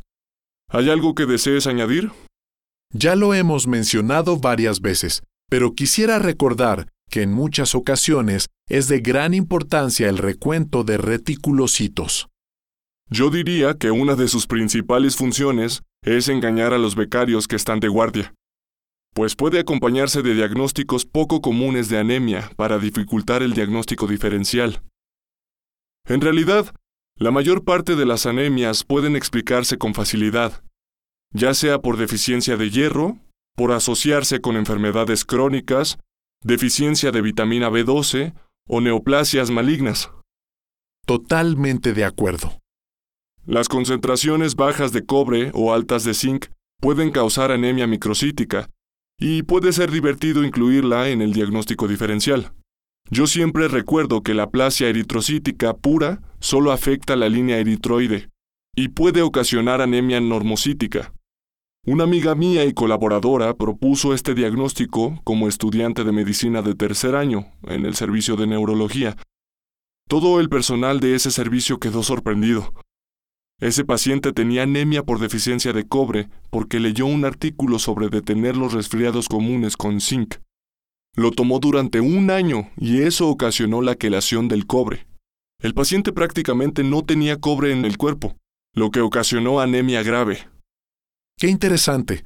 ¿Hay 0.70 0.90
algo 0.90 1.14
que 1.14 1.24
desees 1.24 1.68
añadir? 1.68 2.10
Ya 2.92 3.16
lo 3.16 3.34
hemos 3.34 3.66
mencionado 3.66 4.38
varias 4.38 4.80
veces, 4.80 5.22
pero 5.48 5.74
quisiera 5.74 6.18
recordar 6.18 6.88
que 7.10 7.22
en 7.22 7.32
muchas 7.32 7.74
ocasiones 7.74 8.48
es 8.68 8.88
de 8.88 9.00
gran 9.00 9.34
importancia 9.34 10.08
el 10.08 10.18
recuento 10.18 10.84
de 10.84 10.98
reticulocitos. 10.98 12.28
Yo 13.10 13.30
diría 13.30 13.74
que 13.74 13.90
una 13.90 14.14
de 14.14 14.28
sus 14.28 14.46
principales 14.46 15.16
funciones 15.16 15.82
es 16.02 16.28
engañar 16.28 16.74
a 16.74 16.78
los 16.78 16.94
becarios 16.94 17.48
que 17.48 17.56
están 17.56 17.80
de 17.80 17.88
guardia 17.88 18.34
pues 19.18 19.34
puede 19.34 19.58
acompañarse 19.58 20.22
de 20.22 20.32
diagnósticos 20.32 21.04
poco 21.04 21.40
comunes 21.40 21.88
de 21.88 21.98
anemia 21.98 22.52
para 22.54 22.78
dificultar 22.78 23.42
el 23.42 23.52
diagnóstico 23.52 24.06
diferencial. 24.06 24.80
En 26.06 26.20
realidad, 26.20 26.72
la 27.16 27.32
mayor 27.32 27.64
parte 27.64 27.96
de 27.96 28.06
las 28.06 28.26
anemias 28.26 28.84
pueden 28.84 29.16
explicarse 29.16 29.76
con 29.76 29.92
facilidad, 29.92 30.62
ya 31.32 31.54
sea 31.54 31.80
por 31.80 31.96
deficiencia 31.96 32.56
de 32.56 32.70
hierro, 32.70 33.18
por 33.56 33.72
asociarse 33.72 34.40
con 34.40 34.56
enfermedades 34.56 35.24
crónicas, 35.24 35.98
deficiencia 36.42 37.10
de 37.10 37.22
vitamina 37.22 37.70
B12 37.70 38.34
o 38.68 38.80
neoplasias 38.80 39.50
malignas. 39.50 40.10
Totalmente 41.06 41.92
de 41.94 42.04
acuerdo. 42.04 42.58
Las 43.44 43.68
concentraciones 43.68 44.56
bajas 44.56 44.92
de 44.92 45.04
cobre 45.04 45.50
o 45.54 45.72
altas 45.72 46.04
de 46.04 46.14
zinc 46.14 46.46
pueden 46.80 47.10
causar 47.10 47.50
anemia 47.50 47.86
microcítica, 47.86 48.68
y 49.18 49.42
puede 49.42 49.72
ser 49.72 49.90
divertido 49.90 50.44
incluirla 50.44 51.08
en 51.08 51.20
el 51.22 51.32
diagnóstico 51.32 51.88
diferencial. 51.88 52.52
Yo 53.10 53.26
siempre 53.26 53.68
recuerdo 53.68 54.22
que 54.22 54.34
la 54.34 54.50
plasia 54.50 54.88
eritrocítica 54.88 55.74
pura 55.74 56.20
solo 56.40 56.72
afecta 56.72 57.16
la 57.16 57.28
línea 57.28 57.58
eritroide 57.58 58.28
y 58.76 58.88
puede 58.88 59.22
ocasionar 59.22 59.80
anemia 59.80 60.20
normocítica. 60.20 61.12
Una 61.90 62.04
amiga 62.04 62.34
mía 62.34 62.66
y 62.66 62.74
colaboradora 62.74 63.54
propuso 63.54 64.12
este 64.12 64.34
diagnóstico 64.34 65.22
como 65.24 65.48
estudiante 65.48 66.04
de 66.04 66.12
medicina 66.12 66.60
de 66.60 66.74
tercer 66.74 67.16
año 67.16 67.46
en 67.62 67.86
el 67.86 67.94
servicio 67.94 68.36
de 68.36 68.46
neurología. 68.46 69.16
Todo 70.06 70.38
el 70.38 70.50
personal 70.50 71.00
de 71.00 71.14
ese 71.14 71.30
servicio 71.30 71.78
quedó 71.78 72.02
sorprendido. 72.02 72.74
Ese 73.58 73.86
paciente 73.86 74.34
tenía 74.34 74.64
anemia 74.64 75.02
por 75.02 75.18
deficiencia 75.18 75.72
de 75.72 75.88
cobre 75.88 76.28
porque 76.50 76.78
leyó 76.78 77.06
un 77.06 77.24
artículo 77.24 77.78
sobre 77.78 78.10
detener 78.10 78.54
los 78.54 78.74
resfriados 78.74 79.26
comunes 79.26 79.78
con 79.78 80.02
zinc. 80.02 80.34
Lo 81.16 81.30
tomó 81.30 81.58
durante 81.58 82.02
un 82.02 82.30
año 82.30 82.68
y 82.76 83.00
eso 83.00 83.30
ocasionó 83.30 83.80
la 83.80 83.94
quelación 83.94 84.48
del 84.48 84.66
cobre. 84.66 85.06
El 85.58 85.72
paciente 85.72 86.12
prácticamente 86.12 86.84
no 86.84 87.02
tenía 87.02 87.40
cobre 87.40 87.72
en 87.72 87.86
el 87.86 87.96
cuerpo, 87.96 88.36
lo 88.74 88.90
que 88.90 89.00
ocasionó 89.00 89.60
anemia 89.60 90.02
grave. 90.02 90.50
Qué 91.38 91.46
interesante. 91.46 92.24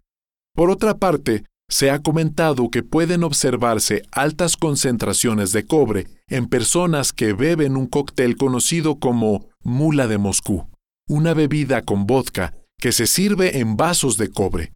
Por 0.54 0.70
otra 0.70 0.96
parte, 0.96 1.44
se 1.68 1.90
ha 1.90 2.00
comentado 2.00 2.70
que 2.70 2.82
pueden 2.82 3.24
observarse 3.24 4.02
altas 4.10 4.56
concentraciones 4.56 5.52
de 5.52 5.66
cobre 5.66 6.06
en 6.28 6.48
personas 6.48 7.12
que 7.12 7.34
beben 7.34 7.76
un 7.76 7.86
cóctel 7.86 8.36
conocido 8.36 8.98
como 8.98 9.48
mula 9.62 10.06
de 10.06 10.18
Moscú. 10.18 10.68
una 11.08 11.34
bebida 11.34 11.82
con 11.82 12.06
vodka 12.06 12.54
que 12.78 12.92
se 12.92 13.06
sirve 13.06 13.58
en 13.58 13.76
vasos 13.76 14.16
de 14.16 14.30
cobre. 14.30 14.72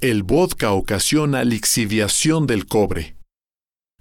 El 0.00 0.22
vodka 0.22 0.72
ocasiona 0.72 1.42
lixiviación 1.44 2.46
del 2.46 2.66
cobre. 2.66 3.16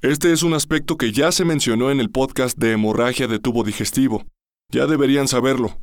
Este 0.01 0.33
es 0.33 0.43
un 0.43 0.55
aspecto 0.55 0.97
que 0.97 1.13
ya 1.13 1.31
se 1.31 1.45
mencionó 1.45 1.89
en 1.89 2.01
el 2.01 2.09
podcast 2.09 2.57
de 2.57 2.73
hemorragia 2.73 3.27
de 3.27 3.39
tubo 3.39 3.63
digestivo. 3.63 4.25
Ya 4.71 4.87
deberían 4.87 5.29
saberlo. 5.29 5.77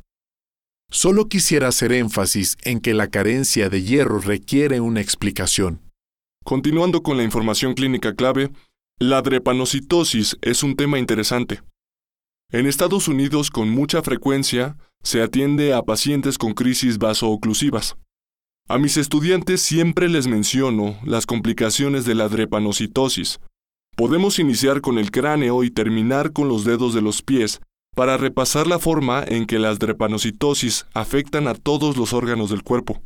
Solo 0.93 1.29
quisiera 1.29 1.69
hacer 1.69 1.93
énfasis 1.93 2.57
en 2.63 2.81
que 2.81 2.93
la 2.93 3.07
carencia 3.07 3.69
de 3.69 3.81
hierro 3.81 4.19
requiere 4.19 4.81
una 4.81 4.99
explicación. 4.99 5.79
Continuando 6.43 7.01
con 7.01 7.15
la 7.15 7.23
información 7.23 7.75
clínica 7.75 8.13
clave, 8.13 8.51
la 8.99 9.21
drepanocitosis 9.21 10.37
es 10.41 10.63
un 10.63 10.75
tema 10.75 10.99
interesante. 10.99 11.61
En 12.51 12.65
Estados 12.65 13.07
Unidos, 13.07 13.51
con 13.51 13.69
mucha 13.69 14.01
frecuencia, 14.01 14.75
se 15.01 15.21
atiende 15.21 15.73
a 15.73 15.81
pacientes 15.81 16.37
con 16.37 16.53
crisis 16.53 16.97
vasooclusivas. 16.97 17.95
A 18.67 18.77
mis 18.77 18.97
estudiantes 18.97 19.61
siempre 19.61 20.09
les 20.09 20.27
menciono 20.27 20.97
las 21.05 21.25
complicaciones 21.25 22.03
de 22.03 22.15
la 22.15 22.27
drepanocitosis. 22.27 23.39
Podemos 23.95 24.39
iniciar 24.39 24.81
con 24.81 24.97
el 24.97 25.09
cráneo 25.09 25.63
y 25.63 25.71
terminar 25.71 26.33
con 26.33 26.49
los 26.49 26.65
dedos 26.65 26.93
de 26.93 27.01
los 27.01 27.21
pies 27.21 27.61
para 27.95 28.17
repasar 28.17 28.67
la 28.67 28.79
forma 28.79 29.23
en 29.27 29.45
que 29.45 29.59
las 29.59 29.79
drepanocitosis 29.79 30.85
afectan 30.93 31.47
a 31.47 31.53
todos 31.53 31.97
los 31.97 32.13
órganos 32.13 32.49
del 32.49 32.63
cuerpo. 32.63 33.01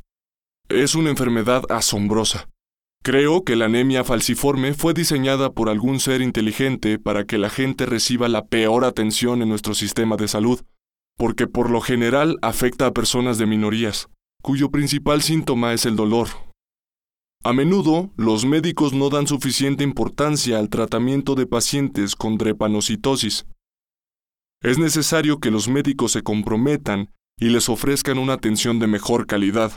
Es 0.70 0.96
una 0.96 1.10
enfermedad 1.10 1.64
asombrosa. 1.70 2.48
Creo 3.04 3.44
que 3.44 3.56
la 3.56 3.66
anemia 3.66 4.04
falciforme 4.04 4.74
fue 4.74 4.94
diseñada 4.94 5.52
por 5.52 5.70
algún 5.70 6.00
ser 6.00 6.22
inteligente 6.22 6.98
para 6.98 7.26
que 7.26 7.38
la 7.38 7.50
gente 7.50 7.86
reciba 7.86 8.28
la 8.28 8.46
peor 8.46 8.84
atención 8.84 9.42
en 9.44 9.50
nuestro 9.50 9.76
sistema 9.76 10.18
de 10.18 10.28
salud, 10.28 10.62
porque 11.16 11.46
por 11.46 11.70
lo 11.70 11.82
general 11.82 12.38
afecta 12.42 12.88
a 12.88 12.94
personas 12.94 13.38
de 13.38 13.46
minorías, 13.46 14.10
cuyo 14.42 14.72
principal 14.72 15.22
síntoma 15.22 15.74
es 15.74 15.86
el 15.86 15.96
dolor. 15.96 16.30
A 17.44 17.54
menudo, 17.54 18.10
los 18.18 18.44
médicos 18.44 18.94
no 18.94 19.10
dan 19.10 19.28
suficiente 19.28 19.84
importancia 19.84 20.58
al 20.58 20.70
tratamiento 20.70 21.36
de 21.36 21.46
pacientes 21.46 22.16
con 22.16 22.40
drepanocitosis. 22.40 23.46
Es 24.62 24.78
necesario 24.78 25.40
que 25.40 25.52
los 25.52 25.68
médicos 25.68 26.12
se 26.12 26.24
comprometan 26.24 27.10
y 27.40 27.50
les 27.50 27.70
ofrezcan 27.70 28.18
una 28.18 28.34
atención 28.34 28.80
de 28.80 28.88
mejor 28.88 29.28
calidad. 29.28 29.72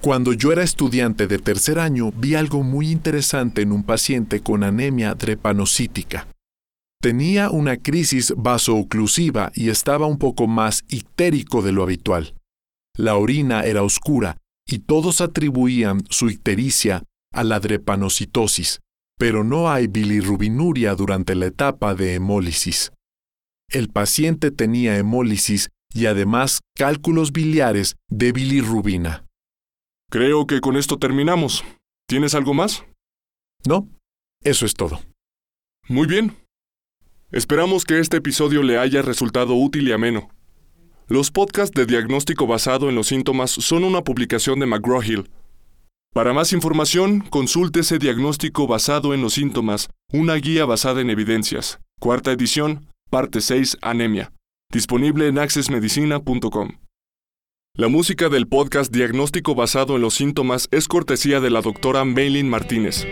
Cuando 0.00 0.32
yo 0.32 0.52
era 0.52 0.62
estudiante 0.62 1.26
de 1.26 1.38
tercer 1.38 1.78
año, 1.78 2.10
vi 2.12 2.34
algo 2.34 2.62
muy 2.62 2.90
interesante 2.90 3.62
en 3.62 3.72
un 3.72 3.82
paciente 3.82 4.40
con 4.40 4.64
anemia 4.64 5.14
drepanocítica. 5.14 6.26
Tenía 7.02 7.50
una 7.50 7.76
crisis 7.76 8.32
vasooclusiva 8.36 9.52
y 9.54 9.70
estaba 9.70 10.06
un 10.06 10.18
poco 10.18 10.46
más 10.46 10.84
ictérico 10.88 11.62
de 11.62 11.72
lo 11.72 11.82
habitual. 11.82 12.34
La 12.96 13.16
orina 13.16 13.62
era 13.62 13.82
oscura 13.82 14.36
y 14.66 14.80
todos 14.80 15.20
atribuían 15.20 16.02
su 16.10 16.28
ictericia 16.28 17.04
a 17.32 17.44
la 17.44 17.60
drepanocitosis, 17.60 18.80
pero 19.18 19.44
no 19.44 19.70
hay 19.70 19.86
bilirrubinuria 19.86 20.94
durante 20.94 21.34
la 21.34 21.46
etapa 21.46 21.94
de 21.94 22.14
hemólisis. 22.14 22.92
El 23.70 23.88
paciente 23.88 24.50
tenía 24.50 24.98
hemólisis 24.98 25.70
y 25.94 26.06
además 26.06 26.60
cálculos 26.76 27.30
biliares 27.30 27.94
de 28.08 28.32
bilirrubina. 28.32 29.26
Creo 30.10 30.48
que 30.48 30.60
con 30.60 30.76
esto 30.76 30.98
terminamos. 30.98 31.64
¿Tienes 32.08 32.34
algo 32.34 32.52
más? 32.52 32.84
No, 33.64 33.88
eso 34.42 34.66
es 34.66 34.74
todo. 34.74 35.00
Muy 35.88 36.08
bien. 36.08 36.36
Esperamos 37.30 37.84
que 37.84 38.00
este 38.00 38.16
episodio 38.16 38.64
le 38.64 38.76
haya 38.76 39.02
resultado 39.02 39.54
útil 39.54 39.86
y 39.86 39.92
ameno. 39.92 40.30
Los 41.06 41.30
podcasts 41.30 41.74
de 41.74 41.86
diagnóstico 41.86 42.48
basado 42.48 42.88
en 42.88 42.96
los 42.96 43.06
síntomas 43.06 43.52
son 43.52 43.84
una 43.84 44.02
publicación 44.02 44.58
de 44.58 44.66
McGraw-Hill. 44.66 45.30
Para 46.12 46.32
más 46.32 46.52
información, 46.52 47.20
consúltese 47.20 48.00
Diagnóstico 48.00 48.66
basado 48.66 49.14
en 49.14 49.22
los 49.22 49.34
síntomas, 49.34 49.90
una 50.12 50.34
guía 50.34 50.64
basada 50.64 51.00
en 51.00 51.08
evidencias. 51.08 51.78
Cuarta 52.00 52.32
edición, 52.32 52.88
parte 53.10 53.40
6, 53.40 53.78
anemia. 53.82 54.32
Disponible 54.72 55.26
en 55.26 55.38
accessmedicina.com. 55.38 56.78
La 57.76 57.88
música 57.88 58.28
del 58.28 58.46
podcast 58.46 58.94
Diagnóstico 58.94 59.54
basado 59.54 59.96
en 59.96 60.02
los 60.02 60.14
síntomas 60.14 60.68
es 60.70 60.86
cortesía 60.86 61.40
de 61.40 61.50
la 61.50 61.60
doctora 61.60 62.04
Maylin 62.04 62.48
Martínez. 62.48 63.04